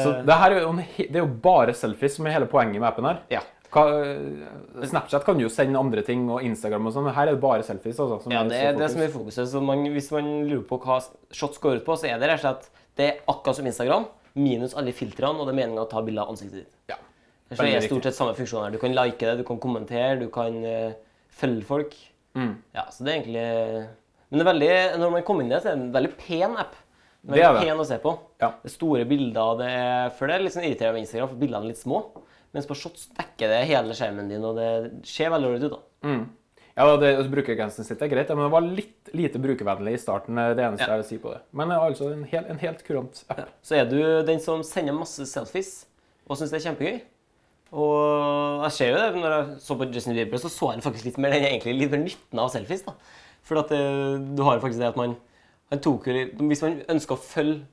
Så 0.00 0.12
Eh, 0.14 0.22
det 0.24 0.34
er 0.34 0.54
jo, 0.62 0.70
det 0.96 1.18
er 1.18 1.20
jo 1.20 1.32
bare 1.44 1.74
selfies 1.76 2.14
som 2.16 2.26
er 2.26 2.32
hele 2.38 2.46
poenget 2.48 2.80
med 2.80 2.88
appen 2.88 3.04
her. 3.10 3.18
ja. 3.34 3.42
Snapchat 3.74 5.24
kan 5.26 5.40
jo 5.42 5.48
sende 5.50 5.78
andre 5.80 6.02
ting, 6.06 6.28
og 6.30 6.44
Instagram 6.46 6.86
og 6.88 6.94
sånn. 6.94 7.08
Her 7.14 7.26
er 7.28 7.34
det 7.34 7.42
bare 7.42 7.64
selfies. 7.66 7.98
altså. 7.98 8.20
som 8.22 8.32
ja, 8.32 8.44
det 8.46 8.60
er 8.68 8.76
det 8.78 8.90
som 8.92 9.02
er 9.02 9.10
fokuset. 9.12 9.48
Så 9.50 9.60
man, 9.60 9.82
hvis 9.94 10.10
man 10.14 10.28
lurer 10.48 10.62
på 10.68 10.78
hva 10.84 11.00
shots 11.34 11.58
går 11.62 11.80
ut 11.80 11.84
på, 11.88 11.96
så 11.98 12.06
er 12.10 12.20
det 12.22 12.30
rett 12.30 12.44
og 12.44 12.46
slett 12.46 12.70
det 12.94 13.06
er 13.08 13.16
akkurat 13.26 13.58
som 13.58 13.66
Instagram, 13.66 14.04
minus 14.38 14.76
alle 14.78 14.92
filtrene, 14.94 15.34
og 15.40 15.48
det 15.48 15.54
er 15.54 15.58
meninga 15.58 15.82
å 15.82 15.90
ta 15.90 16.02
bilde 16.06 16.22
av 16.22 16.30
ansiktet 16.30 16.62
ditt. 16.62 16.72
Ja. 16.92 17.00
Det 17.50 17.60
er 17.60 17.84
stort 17.84 18.06
sett 18.08 18.16
samme 18.16 18.34
funksjoner. 18.36 18.72
Du 18.72 18.80
kan 18.82 18.94
like 18.96 19.20
det, 19.20 19.36
du 19.42 19.44
kan 19.46 19.60
kommentere, 19.62 20.16
du 20.20 20.28
kan 20.32 20.56
uh, 20.64 20.94
følge 21.34 21.66
folk. 21.68 21.96
Mm. 22.34 22.54
Ja, 22.74 22.88
så 22.90 23.04
det 23.04 23.12
er 23.12 23.18
egentlig 23.20 23.88
Men 24.30 24.40
det 24.40 24.42
er 24.42 24.48
veldig, 24.48 24.70
når 24.98 25.12
man 25.14 25.26
kommer 25.26 25.44
inn 25.44 25.52
i 25.52 25.54
det, 25.54 25.60
så 25.62 25.70
er 25.70 25.76
det 25.76 25.84
en 25.84 25.92
veldig 25.94 26.14
pen 26.18 26.56
app. 26.58 26.78
Det 27.24 27.40
er 27.40 27.54
det. 27.56 27.64
pen 27.64 27.80
å 27.80 27.86
se 27.88 27.98
på. 28.02 28.12
Ja. 28.42 28.50
Det 28.60 28.68
er 28.68 28.74
store 28.74 29.04
bilder. 29.08 29.58
Det 29.60 29.68
er, 29.70 30.08
for 30.16 30.28
det 30.28 30.34
er 30.34 30.44
litt 30.44 30.56
sånn 30.56 30.66
irriterende 30.66 30.98
med 30.98 31.06
Instagram, 31.06 31.30
for 31.30 31.40
bildene 31.40 31.62
er 31.62 31.72
litt 31.72 31.80
små. 31.80 32.00
Mens 32.54 32.68
på 32.70 32.76
Shots 32.78 33.06
dekker 33.16 33.50
det 33.50 33.60
hele 33.70 33.94
skjermen 33.96 34.28
din, 34.30 34.44
og 34.46 34.58
det 34.58 34.70
ser 35.08 35.32
veldig 35.32 35.52
ålreit 35.52 35.68
ut. 35.68 35.76
da. 35.76 36.10
Mm. 36.10 36.24
Ja, 36.74 36.88
det, 36.98 37.12
altså, 37.14 37.30
Brukergrensen 37.30 37.86
sitt 37.86 38.02
er 38.02 38.10
greit, 38.10 38.30
men 38.34 38.44
det 38.48 38.52
var 38.52 38.66
litt 38.66 39.10
lite 39.14 39.38
brukervennlig 39.38 39.94
i 39.94 40.02
starten. 40.02 40.34
det 40.34 40.58
er 40.58 40.68
eneste 40.68 40.88
Ja. 40.88 40.96
jeg 40.96 41.02
vil 41.04 41.08
si 41.08 41.18
på 41.22 41.32
det. 41.32 41.40
Men 41.52 41.70
er 41.70 41.78
altså 41.78 42.12
en, 42.12 42.24
hel, 42.24 42.44
en 42.50 42.58
helt 42.58 42.84
kurant 42.84 43.24
app. 43.30 43.48
Så 43.62 43.78
er 43.78 43.84
du 43.86 43.98
den 44.26 44.40
som 44.40 44.62
sender 44.62 44.92
masse 44.92 45.22
selfies 45.30 45.86
og 46.26 46.36
syns 46.36 46.50
det 46.50 46.60
er 46.60 46.70
kjempegøy. 46.70 47.00
Og 47.74 48.64
jeg 48.68 48.74
ser 48.76 48.92
jo 48.92 48.98
det 49.00 49.20
når 49.20 49.34
jeg 49.34 49.60
så 49.66 49.76
på 49.78 49.88
Justin 49.90 50.16
Bieber, 50.16 50.40
så 50.40 50.50
så 50.52 50.72
jeg 50.72 50.84
faktisk 50.84 51.08
litt 51.08 51.20
mer 51.22 51.34
den 51.34 51.46
egentlig 51.48 51.74
litt 51.76 51.94
mer 51.94 52.04
nytten 52.04 52.42
av 52.42 52.52
selfies. 52.54 52.84
da. 52.86 52.94
For 53.44 53.60
at 53.60 53.72
eh, 53.74 54.14
du 54.36 54.42
har 54.46 54.62
faktisk 54.62 54.80
det 54.82 54.92
at 54.92 55.00
man 55.00 55.16
han 55.72 55.80
tok 55.82 56.06
jo 56.06 56.24
Hvis 56.44 56.62
man 56.62 56.82
ønsker 56.92 57.16
å 57.16 57.20
følge 57.20 57.64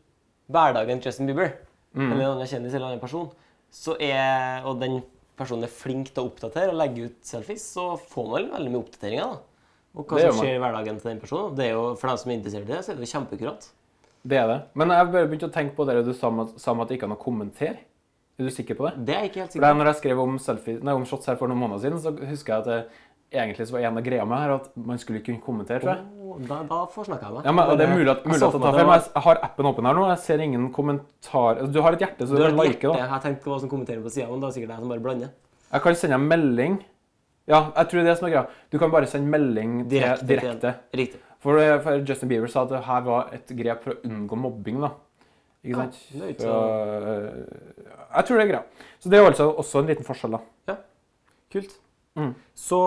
hverdagen 0.51 1.01
til 1.01 1.11
Justin 1.11 1.29
Bieber, 1.29 1.53
eller 1.93 2.15
en 2.15 2.33
annen 2.33 2.47
kjendis 2.49 2.73
eller 2.73 2.87
en 2.87 2.93
annen 2.95 3.03
person, 3.03 3.29
så 3.71 3.95
er, 3.99 4.63
og 4.67 4.79
den 4.81 5.01
personen 5.39 5.67
er 5.67 5.71
flink 5.71 6.11
til 6.11 6.23
å 6.23 6.29
oppdatere 6.31 6.73
og 6.73 6.79
legge 6.79 7.07
ut 7.07 7.19
selfies, 7.27 7.63
så 7.75 7.93
får 7.99 8.27
man 8.31 8.49
veldig 8.55 8.73
mye 8.73 8.81
oppdateringer. 8.81 9.35
da. 9.35 9.69
Og 9.95 10.07
hva 10.07 10.23
som 10.23 10.39
skjer 10.39 10.55
i 10.55 10.63
hverdagen 10.63 10.99
til 10.99 11.11
den 11.11 11.21
personen. 11.23 11.55
Det 11.55 11.67
er 11.67 11.71
jo, 11.75 11.85
For 11.99 12.11
dem 12.11 12.19
som 12.21 12.31
er 12.31 12.37
interessert 12.39 12.67
i 12.67 12.71
det, 12.71 12.81
så 12.83 12.91
er 12.91 12.99
det 12.99 13.07
jo 13.07 13.11
kjempekurant. 13.11 13.69
Det 14.23 14.37
er 14.37 14.47
det. 14.47 14.59
Men 14.77 14.93
jeg 14.95 15.11
bare 15.11 15.27
begynte 15.27 15.49
å 15.49 15.55
tenke 15.55 15.75
på 15.75 15.87
det 15.89 15.97
du 16.05 16.13
sa 16.13 16.29
om 16.31 16.43
at, 16.45 16.53
sa 16.61 16.75
om 16.75 16.83
at 16.83 16.91
det 16.91 16.99
ikke 16.99 17.09
noe 17.11 17.19
å 17.19 17.23
kommentere. 17.23 17.79
Er 18.41 18.49
du 18.49 18.55
sikker 18.55 18.77
på 18.79 18.87
det? 18.89 19.05
Det 19.05 19.13
er 19.15 19.23
jeg 19.25 19.31
ikke 19.31 19.41
helt 19.43 19.53
sikker 19.55 19.67
på. 19.67 19.77
når 19.77 19.89
jeg 19.91 19.99
skrev 20.01 20.19
om, 20.25 20.35
selfie, 20.41 20.79
nei, 20.81 20.93
om 20.97 21.05
shots 21.05 21.29
her 21.29 21.37
for 21.39 21.51
noen 21.51 21.61
måneder 21.61 21.83
siden, 21.85 21.99
så 22.01 22.11
husker 22.31 22.53
jeg 22.55 22.63
at 22.63 22.69
det, 22.71 23.07
egentlig 23.31 23.67
så 23.69 23.75
var 23.77 23.85
en 23.87 23.97
av 24.01 24.03
greia 24.03 24.25
med 24.27 24.41
her 24.43 24.53
at 24.57 24.65
man 24.75 24.97
skulle 24.99 25.21
ikke 25.21 25.29
kunne 25.31 25.45
kommentere, 25.45 25.79
tror 25.83 25.93
jeg. 25.93 26.47
Da, 26.49 26.57
da 26.67 26.79
forsnakka 26.91 27.27
jeg 27.27 27.35
meg. 27.37 27.45
Ja, 27.45 27.51
men 27.55 27.69
Det 27.77 27.85
er 27.85 27.91
mulig 27.93 28.09
at, 28.11 28.23
jeg 28.25 28.31
mulig 28.33 28.47
at 28.47 28.53
det 28.55 28.61
tar 28.63 28.75
feil, 28.75 28.87
men 28.89 28.99
jeg 29.03 29.23
har 29.27 29.39
appen 29.47 29.65
åpen 29.69 29.85
her 29.89 29.97
nå. 29.99 30.05
Jeg 30.09 30.19
ser 30.25 30.43
ingen 30.43 30.67
kommentar 30.75 31.57
altså, 31.59 31.71
Du 31.75 31.81
har 31.85 31.97
et 31.97 31.99
hjerte, 32.05 32.27
så 32.27 32.31
du, 32.33 32.37
Du 32.39 32.43
har 32.43 32.55
kan 32.55 32.65
like. 32.65 32.87
da. 32.87 32.93
Jeg 33.13 33.21
tenkte 33.27 33.51
hva 33.51 33.59
som 33.63 33.69
kommenterer 33.71 34.01
på 34.03 34.11
sida, 34.15 34.27
men 34.31 34.39
det 34.41 34.47
er 34.49 34.55
sikkert 34.57 34.73
jeg 34.75 34.83
som 34.85 34.93
bare 34.95 35.03
blander. 35.05 35.33
Jeg 35.71 35.81
kan 35.85 35.95
sende 36.01 36.15
en 36.19 36.27
melding. 36.31 36.79
Ja, 37.51 37.59
jeg 37.75 37.87
tror 37.91 37.99
det 37.99 38.05
er 38.05 38.09
det 38.11 38.17
som 38.19 38.27
er 38.27 38.33
greia. 38.35 38.45
Du 38.71 38.79
kan 38.79 38.91
bare 38.91 39.07
sende 39.11 39.31
melding 39.33 39.77
til, 39.89 39.99
Direkte. 39.99 40.27
direkte. 40.31 40.73
Riktig. 40.95 41.21
For, 41.41 41.57
eh, 41.59 41.79
for 41.81 42.03
Justin 42.05 42.29
Bieber 42.29 42.47
sa 42.47 42.63
at 42.63 42.69
det 42.69 42.83
her 42.85 43.01
var 43.01 43.29
et 43.33 43.47
grep 43.57 43.83
for 43.83 43.93
å 43.95 44.01
unngå 44.07 44.37
mobbing. 44.37 44.81
da. 44.81 44.91
Ikke 45.61 45.77
sant? 45.77 45.97
Ja, 46.17 46.27
ikke 46.31 46.41
Så, 46.41 46.51
Så, 46.51 47.91
jeg 48.15 48.25
tror 48.27 48.37
det 48.39 48.43
er 48.45 48.51
greia. 48.51 48.63
Så 48.99 49.11
det 49.11 49.19
er 49.19 49.27
altså 49.29 49.47
også 49.61 49.81
en 49.83 49.91
liten 49.91 50.07
forskjell, 50.07 50.37
da. 50.37 50.41
Ja, 50.71 50.77
Kult. 51.51 51.75
Mm. 52.15 52.31
Så 52.57 52.77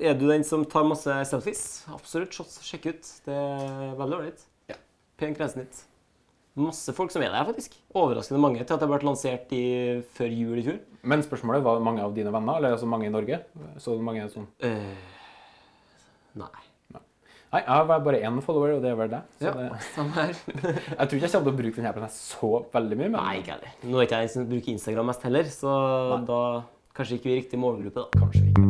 er 0.00 0.16
du 0.18 0.26
den 0.28 0.44
som 0.44 0.64
tar 0.68 0.84
masse 0.88 1.12
selfies. 1.30 1.62
Absolutt. 1.92 2.34
Shots, 2.36 2.58
sjekk 2.66 2.88
ut. 2.90 3.12
Det 3.24 3.36
er 3.36 3.94
veldig 4.00 4.18
ålreit. 4.18 4.42
Ja. 4.68 4.76
Pen 5.20 5.36
grensesnitt. 5.36 5.84
Masse 6.58 6.92
folk 6.96 7.12
som 7.14 7.22
er 7.22 7.30
der, 7.30 7.46
faktisk. 7.46 7.76
Overraskende 7.96 8.40
mange 8.42 8.64
til 8.64 8.74
at 8.74 8.82
det 8.82 8.88
ble 8.90 8.98
lansert 9.06 9.52
i, 9.54 9.62
før 10.16 10.32
jul 10.34 10.58
i 10.58 10.64
fjor. 10.66 10.80
Men 11.06 11.22
spørsmålet 11.22 11.62
var 11.64 11.84
mange 11.86 12.02
av 12.02 12.16
dine 12.16 12.32
venner, 12.34 12.58
eller 12.58 12.74
altså 12.74 12.88
mange 12.90 13.06
i 13.06 13.12
Norge? 13.14 13.38
Så 13.78 13.94
mange 14.02 14.26
som 14.32 14.48
Eh, 14.58 14.96
nei. 16.34 16.50
Nei, 17.48 17.62
jeg 17.64 17.72
har 17.72 18.00
bare 18.04 18.18
én 18.28 18.42
follower, 18.44 18.74
og 18.76 18.82
det 18.84 18.90
er 18.90 18.96
vel 18.98 19.08
det. 19.08 19.18
Så 19.40 19.46
Ja, 19.46 19.52
det 19.56 19.68
samme 19.94 20.12
her. 20.12 20.34
jeg 20.98 21.08
tror 21.08 21.14
ikke 21.16 21.24
jeg 21.24 21.32
kommer 21.32 21.46
til 21.46 21.54
å 21.54 21.60
bruke 21.60 21.76
denne 21.78 21.92
appen 21.94 22.10
så 22.12 22.50
veldig 22.74 22.98
mye. 23.00 23.08
Men 23.08 23.22
Nei, 23.22 23.36
ikke 23.40 23.54
heller. 23.54 23.70
Nå 23.88 23.94
er 23.96 24.04
ikke 24.04 24.18
jeg 24.18 24.28
den 24.28 24.34
som 24.34 24.50
bruker 24.50 24.72
Instagram 24.74 25.08
mest 25.08 25.24
heller, 25.24 25.48
så 25.54 25.76
da 26.28 26.40
kanskje 26.98 27.16
ikke 27.16 27.30
vi 27.30 27.32
er 27.32 27.40
riktig 27.40 27.60
målgruppe, 27.62 28.04
da. 28.04 28.20
kanskje 28.20 28.42
ikke. 28.50 28.66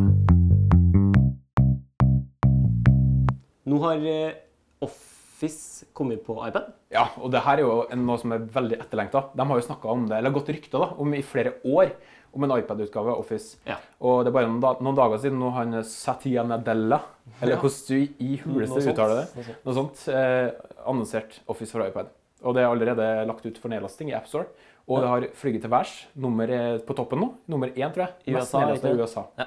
Nå 3.69 3.81
har 3.83 4.07
eh, 4.13 4.39
Office 4.87 5.89
kommet 5.99 6.23
på 6.23 6.39
iPad. 6.47 6.71
Ja, 6.95 7.09
og 7.19 7.35
det 7.35 7.43
her 7.49 7.59
er 7.59 7.67
jo 7.67 7.75
noe 7.99 8.23
som 8.23 8.37
er 8.37 8.47
veldig 8.47 8.79
etterlengta. 8.79 9.25
De 9.35 9.49
har 9.51 9.59
jo 9.59 9.67
snakka 9.67 9.91
om 9.91 10.07
det, 10.07 10.21
eller 10.23 10.39
gått 10.39 10.55
rykter 10.55 10.87
da, 10.87 10.93
om 11.03 11.19
i 11.19 11.27
flere 11.27 11.59
år 11.67 11.97
om 12.35 12.45
en 12.45 12.51
iPad-utgave 12.59 13.13
av 13.13 13.19
Office. 13.23 13.57
Ja. 13.67 13.77
Og 14.01 14.25
det 14.25 14.31
er 14.31 14.37
bare 14.37 14.49
noen, 14.51 14.61
da, 14.61 14.75
noen 14.85 14.97
dager 14.99 15.19
siden 15.23 15.39
nå 15.41 15.51
han 15.57 15.79
Satya 15.85 16.45
Nadella, 16.45 17.01
eller 17.41 17.55
Ja. 17.55 17.61
hvordan 17.61 17.87
du 17.89 18.25
i 18.25 18.37
huleste 18.45 18.83
uttaler 18.93 19.23
det, 19.23 19.27
Noe 19.37 19.45
sånt. 19.45 19.65
noe 19.65 19.75
sånt, 19.75 20.09
eh, 20.15 20.51
annonsert 20.87 21.41
Office 21.49 21.73
for 21.73 21.87
iPad. 21.87 22.09
Og 22.45 22.55
det 22.55 22.63
er 22.63 22.69
allerede 22.71 23.27
lagt 23.27 23.45
ut 23.47 23.59
for 23.59 23.69
nedlasting 23.69 24.11
i 24.11 24.15
AppStore. 24.15 24.47
Og 24.89 25.01
det 25.03 25.09
har 25.09 25.21
flyget 25.35 25.61
til 25.63 25.71
værs. 25.71 26.07
Nummer 26.17 26.49
er 26.49 26.79
på 26.79 26.95
toppen 26.97 27.19
nå. 27.21 27.35
Nummer 27.49 27.69
én, 27.69 27.93
tror 27.93 28.07
jeg. 28.09 28.37
USA, 28.37 28.63
i 28.73 28.95
USA. 28.97 29.25
Ja. 29.37 29.45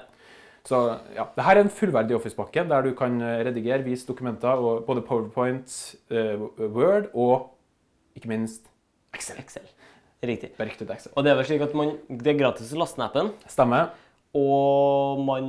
Så 0.63 0.99
ja, 1.15 1.25
det 1.35 1.43
her 1.43 1.55
er 1.57 1.61
en 1.61 1.69
fullverdig 1.69 2.13
Office-pakke 2.15 2.67
der 2.69 2.83
du 2.83 2.93
kan 2.93 3.19
eh, 3.21 3.43
redigere, 3.47 3.81
vise 3.83 4.05
dokumenter, 4.05 4.53
og 4.61 4.85
både 4.85 5.01
PowerPoint, 5.01 5.95
eh, 6.11 6.37
Word 6.59 7.09
og 7.15 7.49
ikke 8.15 8.27
minst 8.29 8.67
Excel. 9.15 9.37
Excel. 9.39 9.63
Riktig. 10.21 10.51
Og 11.15 11.23
det 11.25 11.31
er 11.31 11.35
vel 11.39 11.45
slik 11.45 11.61
at 11.65 11.73
man, 11.73 11.95
det 12.09 12.27
er 12.35 12.37
gratis 12.37 12.71
å 12.73 12.77
laste 12.77 12.97
ned 13.01 13.07
appen, 13.09 13.31
Stemmer. 13.49 13.89
og 14.37 15.19
man 15.25 15.47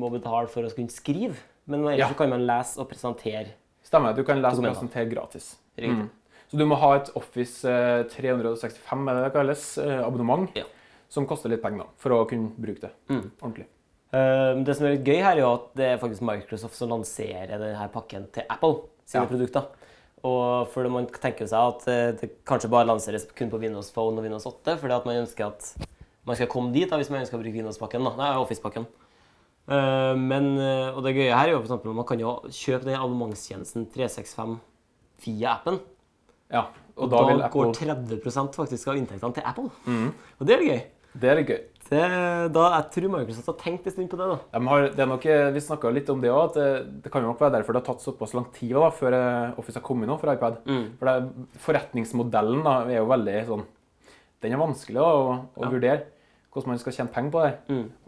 må 0.00 0.10
betale 0.12 0.46
for 0.52 0.62
å 0.66 0.72
kunne 0.74 0.92
skrive. 0.92 1.36
Men 1.66 1.80
ellers 1.86 1.98
Ja. 1.98 2.08
så 2.08 2.16
kan 2.18 2.28
man 2.28 2.44
lese 2.46 2.78
og 2.78 2.88
presentere. 2.90 3.54
Stemmer. 3.82 4.14
Du 4.14 4.22
kan 4.24 4.40
lese 4.42 4.58
og 4.58 4.64
presentere 4.64 5.08
gratis. 5.08 5.56
Riktig. 5.78 6.04
Mm. 6.04 6.10
Så 6.50 6.58
du 6.58 6.66
må 6.66 6.76
ha 6.76 6.96
et 6.96 7.08
Office 7.16 7.64
eh, 7.64 8.04
365 8.04 9.08
er 9.08 9.14
det 9.14 9.24
det 9.24 9.32
kalles, 9.32 9.78
eh, 9.78 10.04
abonnement, 10.04 10.50
Ja. 10.54 10.64
som 11.08 11.26
koster 11.26 11.48
litt 11.48 11.62
penger 11.62 11.86
for 11.96 12.10
å 12.10 12.28
kunne 12.28 12.50
bruke 12.60 12.80
det 12.82 12.90
Mm. 13.08 13.30
ordentlig. 13.40 13.66
Eh, 14.12 14.62
det 14.62 14.76
som 14.76 14.86
er 14.86 14.96
litt 14.96 15.04
gøy 15.04 15.22
her, 15.22 15.32
er 15.36 15.40
jo 15.40 15.54
at 15.54 15.74
det 15.74 15.84
er 15.86 15.98
faktisk 15.98 16.20
Microsoft 16.20 16.74
som 16.74 16.90
lanserer 16.90 17.48
denne 17.58 17.90
pakken 17.90 18.30
til 18.30 18.44
Apple 18.50 18.82
sine 19.06 19.22
Ja. 19.22 19.26
produkter. 19.26 19.66
Og 20.24 20.70
for 20.72 20.88
man 20.88 21.06
tenker 21.12 21.48
seg 21.50 21.72
at 21.74 21.88
eh, 21.92 22.12
det 22.16 22.30
kanskje 22.48 22.70
bare 22.72 22.88
lanseres 22.88 23.26
kun 23.36 23.50
på 23.52 23.60
Windows 23.60 23.90
Phone 23.92 24.16
og 24.16 24.24
Windows 24.24 24.46
8, 24.48 24.78
fordi 24.80 24.96
at 24.96 25.08
man 25.08 25.20
ønsker 25.24 25.50
at 25.50 25.88
man 26.24 26.38
skal 26.38 26.48
komme 26.48 26.72
dit 26.72 26.88
da, 26.88 26.96
hvis 26.96 27.10
man 27.12 27.20
ønsker 27.20 27.36
å 27.36 27.42
bruke 27.42 27.58
Windows-pakken. 27.58 28.06
da. 28.16 28.30
Office-pakken. 28.40 28.86
Eh, 29.68 30.14
men, 30.16 30.54
eh, 30.60 30.88
og 30.92 31.02
det 31.04 31.14
gøye 31.16 31.32
her 31.32 31.48
er 31.48 31.52
jo 31.52 31.60
for 31.60 31.68
eksempel, 31.68 31.96
man 31.96 32.08
kan 32.08 32.20
jo 32.20 32.38
kjøpe 32.48 32.88
den 32.88 32.96
abonnementstjenesten 32.96 33.86
365 33.92 34.58
via 35.24 35.58
appen. 35.58 35.80
Ja, 36.52 36.68
og 36.96 37.04
Og 37.04 37.10
da, 37.10 37.16
da, 37.16 37.46
Apple 37.48 37.50
går 37.50 37.74
30% 37.74 38.56
faktisk 38.56 38.88
av 38.88 38.96
inntektene 39.00 39.34
til 39.34 39.44
Apple. 39.44 39.70
Mm. 39.86 40.10
Og 40.38 40.46
det 40.46 40.54
er 40.54 40.60
litt 40.60 40.72
gøy. 40.72 40.82
Det 41.20 41.30
er 41.30 41.40
litt 41.40 41.52
gøy. 41.52 41.62
Det, 41.84 42.00
da, 42.54 42.62
jeg 42.78 42.86
tror 42.94 43.10
Microsoft 43.12 43.50
har 43.50 43.56
tenkt 43.60 43.86
en 43.86 43.92
stund 43.92 44.08
på 44.08 44.16
det. 44.16 44.26
da. 44.30 44.38
De 44.54 44.68
har, 44.70 44.86
det 44.96 45.06
nok, 45.10 45.26
eh, 45.28 45.50
vi 45.52 45.60
snakka 45.60 45.90
litt 45.92 46.08
om 46.10 46.22
det 46.22 46.30
òg, 46.32 46.46
at 46.48 46.56
det, 46.56 46.68
det 47.04 47.12
kan 47.12 47.22
jo 47.22 47.28
nok 47.32 47.42
være 47.44 47.58
derfor 47.58 47.76
det 47.76 47.82
har 47.82 47.88
tatt 47.90 48.04
såpass 48.06 48.32
lang 48.34 48.46
tid 48.56 48.72
da, 48.78 48.88
før 48.94 49.16
eh, 49.18 49.58
Office 49.60 49.76
har 49.78 49.84
kommet 49.84 50.08
nå 50.08 50.16
for 50.20 50.32
iPad. 50.32 50.62
For 50.98 51.10
det, 51.10 51.46
Forretningsmodellen 51.66 52.64
da, 52.64 52.78
er 52.88 52.98
jo 53.02 53.10
veldig 53.12 53.36
sånn 53.50 53.64
Den 54.44 54.56
er 54.56 54.60
vanskelig 54.64 55.00
da, 55.00 55.10
å, 55.12 55.36
å 55.60 55.70
vurdere. 55.72 56.06
Hvordan 56.54 56.70
man 56.70 56.78
skal 56.78 56.94
tjene 56.94 57.10
penger 57.10 57.32
på 57.34 57.40
det. 57.42 57.52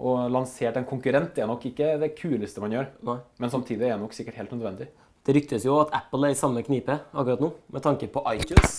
Og 0.06 0.18
lansert 0.30 0.76
en 0.78 0.84
konkurrent 0.86 1.38
er 1.42 1.48
nok 1.50 1.64
ikke 1.66 1.96
det 1.98 2.12
kuleste 2.14 2.62
man 2.62 2.70
gjør. 2.76 2.88
Nei. 3.08 3.16
Men 3.42 3.50
samtidig 3.50 3.88
er 3.88 3.96
det 3.96 4.02
nok 4.04 4.14
sikkert 4.14 4.36
helt 4.38 4.52
nødvendig. 4.54 4.86
Det 5.26 5.34
ryktes 5.34 5.64
jo 5.66 5.80
at 5.82 5.90
Apple 5.98 6.28
er 6.28 6.36
i 6.36 6.38
samme 6.38 6.62
knipe 6.62 6.94
akkurat 7.10 7.40
nå, 7.42 7.48
med 7.74 7.82
tanke 7.82 8.06
på 8.14 8.22
iTunes. 8.36 8.76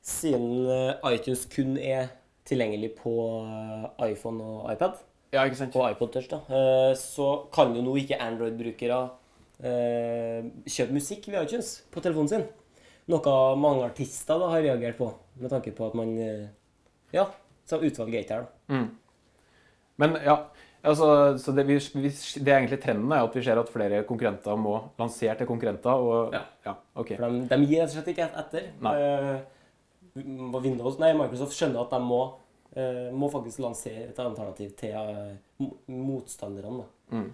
Siden 0.00 0.64
eh, 0.72 1.12
iTunes 1.12 1.44
kun 1.52 1.76
er 1.76 2.08
tilgjengelig 2.48 2.90
på 2.98 3.12
eh, 3.44 4.10
iPhone 4.10 4.42
og 4.44 4.72
iPad, 4.74 4.98
Ja, 5.34 5.42
ikke 5.48 5.56
sant? 5.58 5.74
og 5.76 5.88
iPod 5.90 6.12
Touch, 6.14 6.28
da, 6.30 6.42
eh, 6.48 6.92
så 7.00 7.46
kan 7.54 7.72
jo 7.74 7.82
nå 7.82 7.94
ikke 7.98 8.18
Android-brukere 8.22 8.98
eh, 9.64 10.44
kjøpe 10.68 10.94
musikk 10.98 11.28
via 11.32 11.42
iTunes 11.46 11.76
på 11.90 12.02
telefonen 12.04 12.28
sin. 12.30 12.44
Noe 13.10 13.32
mange 13.60 13.84
artister 13.88 14.38
da 14.40 14.48
har 14.52 14.62
reagert 14.64 14.96
på, 15.00 15.10
med 15.40 15.50
tanke 15.52 15.72
på 15.76 15.86
at 15.90 15.96
man 15.98 16.14
Ja, 17.12 17.26
så 17.68 17.76
utvalget 17.80 18.14
er 18.14 18.22
ikke 18.24 18.36
her, 18.38 18.46
da. 18.46 18.84
Men 20.00 20.16
ja, 20.24 20.38
altså, 20.82 21.36
så 21.38 21.52
det, 21.54 21.66
vi, 21.68 21.76
vi, 22.00 22.08
det 22.10 22.48
er 22.50 22.58
egentlig 22.62 22.80
trenden 22.82 23.12
er 23.14 23.22
at 23.26 23.36
vi 23.36 23.42
ser 23.46 23.60
at 23.60 23.68
flere 23.70 24.00
konkurrenter 24.08 24.56
må 24.58 24.72
lansere 24.98 25.36
til 25.38 25.46
konkurrenter. 25.46 25.90
Og, 26.00 26.32
Ja. 26.34 26.40
ja, 26.66 26.74
ok. 26.98 27.12
For 27.18 27.28
de, 27.30 27.44
de 27.52 27.58
gir 27.68 27.82
rett 27.84 27.92
og 27.92 27.94
slett 27.98 28.10
ikke 28.14 28.26
etter. 28.42 28.66
Nei. 28.82 28.94
Windows, 30.14 30.98
nei, 31.02 31.12
Microsoft 31.18 31.56
skjønner 31.56 31.82
at 31.84 31.94
de 31.94 32.00
må, 32.04 32.20
eh, 32.76 33.10
må 33.14 33.30
faktisk 33.32 33.62
lansere 33.64 34.08
et 34.10 34.18
alternativ 34.22 34.74
til 34.78 34.94
eh, 34.94 35.70
motstanderne. 35.90 36.86
Mm. 37.10 37.30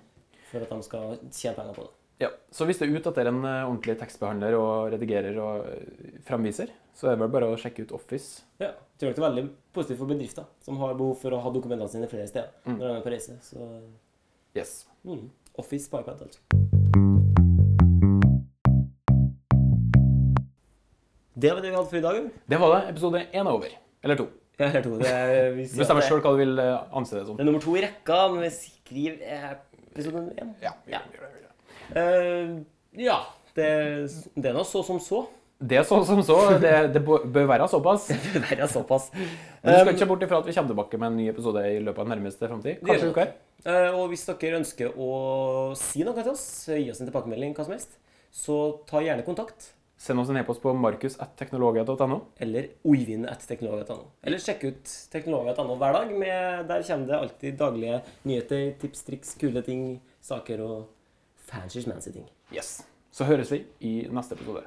For 0.50 0.64
at 0.64 0.70
de 0.72 0.82
skal 0.86 1.18
tjene 1.30 1.56
penger 1.58 1.76
på 1.76 1.86
det. 1.86 1.94
Ja, 2.20 2.28
så 2.52 2.66
hvis 2.68 2.76
det 2.80 2.90
utdaterer 2.92 3.30
en 3.32 3.44
eh, 3.48 3.62
ordentlig 3.64 3.94
tekstbehandler 4.00 4.56
og 4.58 4.90
redigerer 4.92 5.38
og 5.40 5.68
eh, 5.70 6.18
fremviser, 6.26 6.72
så 6.96 7.08
er 7.08 7.16
det 7.16 7.22
vel 7.24 7.32
bare 7.32 7.48
å 7.48 7.56
sjekke 7.60 7.86
ut 7.86 7.94
Office. 7.96 8.42
Ja, 8.60 8.74
jeg 8.74 9.00
tror 9.00 9.14
det 9.14 9.22
er 9.22 9.28
veldig 9.28 9.44
positivt 9.72 10.02
for 10.02 10.10
bedrifter 10.10 10.48
som 10.64 10.80
har 10.82 10.96
behov 10.98 11.16
for 11.22 11.32
å 11.36 11.40
ha 11.40 11.52
dokumentene 11.54 11.88
sine 11.88 12.10
flere 12.10 12.28
steder 12.28 12.50
når 12.68 12.82
de 12.86 12.94
er 12.98 13.04
på 13.06 13.14
reise. 13.14 13.38
Så 13.46 13.70
Yes. 14.56 14.86
mm, 15.06 15.28
Office 15.62 15.88
på 15.88 16.00
iPad, 16.02 16.26
altså. 16.26 16.49
Det 21.40 21.54
var 21.54 21.62
det 21.64 21.70
vi 21.70 21.76
hadde 21.76 21.88
for 21.88 21.96
i 21.96 22.04
dag. 22.04 22.16
Det 22.52 22.58
var 22.60 22.72
det. 22.74 22.80
Episode 22.90 23.20
én 23.32 23.46
er 23.46 23.50
over. 23.54 23.72
Eller 24.04 24.16
to. 24.18 24.26
Ja, 24.58 24.66
eller 24.66 24.82
to. 24.84 24.96
Det 25.00 25.08
er, 25.08 25.52
vi 25.56 25.64
Bestemmer 25.78 26.04
sjøl 26.04 26.20
hva 26.20 26.32
du 26.34 26.40
vil 26.42 26.58
eh, 26.60 26.96
anse 27.00 27.16
det 27.16 27.22
som. 27.24 27.38
Det 27.38 27.44
er 27.44 27.48
nummer 27.48 27.62
to 27.64 27.76
i 27.78 27.84
rekka, 27.86 28.18
men 28.34 28.44
vi 28.44 28.50
skriver 28.52 29.22
eh, 29.24 29.46
episode 29.86 30.24
én. 30.36 30.50
Ja. 30.60 30.74
Ja. 30.90 31.00
Uh, 31.94 32.60
ja. 33.00 33.16
Det, 33.56 33.70
det 34.36 34.50
er 34.50 34.58
nå 34.58 34.66
så 34.68 34.84
som 34.84 35.00
så. 35.00 35.22
Det 35.60 35.80
er 35.80 35.88
så 35.88 36.02
som 36.08 36.20
så. 36.24 36.36
Det, 36.60 36.74
det 36.92 37.04
bør 37.06 37.48
være 37.54 37.70
såpass. 37.72 38.10
Det 38.12 38.20
bør 38.26 38.46
være 38.50 38.68
såpass. 38.74 39.08
Men 39.16 39.72
du 39.72 39.80
skal 39.80 39.94
ikke 39.94 40.04
se 40.04 40.12
bort 40.12 40.28
ifra 40.28 40.44
at 40.44 40.52
vi 40.52 40.58
kommer 40.58 40.74
tilbake 40.74 41.00
med 41.00 41.08
en 41.08 41.18
ny 41.22 41.32
episode 41.32 41.64
i 41.64 41.80
løpet 41.80 42.04
av 42.04 42.12
nærmeste 42.12 42.52
framtid. 42.52 42.84
Kanskje 42.84 43.10
uka 43.14 43.26
her. 43.26 43.90
Og 43.96 44.06
hvis 44.12 44.28
dere 44.28 44.60
ønsker 44.60 44.92
å 44.92 45.10
si 45.76 46.04
noe 46.04 46.20
til 46.20 46.32
oss, 46.36 46.46
gi 46.68 46.88
oss 46.92 47.00
en 47.00 47.08
tilbakemelding, 47.08 47.56
hva 47.56 47.64
som 47.64 47.76
helst, 47.76 48.00
så 48.28 48.62
ta 48.88 49.00
gjerne 49.04 49.24
kontakt. 49.24 49.72
Send 50.00 50.20
oss 50.20 50.30
en 50.32 50.36
e-post 50.40 50.62
på 50.62 50.72
markus.teknologia.no. 50.72 52.20
Eller 52.40 52.70
oivin.teknologi.no. 52.88 54.06
Eller 54.24 54.40
sjekk 54.40 54.62
ut 54.64 54.92
teknologi.no 55.12 55.76
hver 55.76 55.98
dag. 55.98 56.14
Med, 56.22 56.62
der 56.70 56.86
kommer 56.88 57.10
det 57.10 57.18
alltid 57.18 57.58
daglige 57.60 57.98
nyheter, 58.24 58.62
tips, 58.80 59.04
triks, 59.04 59.34
kule 59.42 59.60
ting, 59.66 59.84
saker 60.24 60.62
og 60.64 60.78
fancy, 61.50 61.82
smancy 61.84 62.14
ting. 62.14 62.24
Yes. 62.48 62.78
Så 63.12 63.28
høres 63.28 63.52
vi 63.52 63.60
i 63.84 63.92
neste 64.08 64.38
episode. 64.38 64.64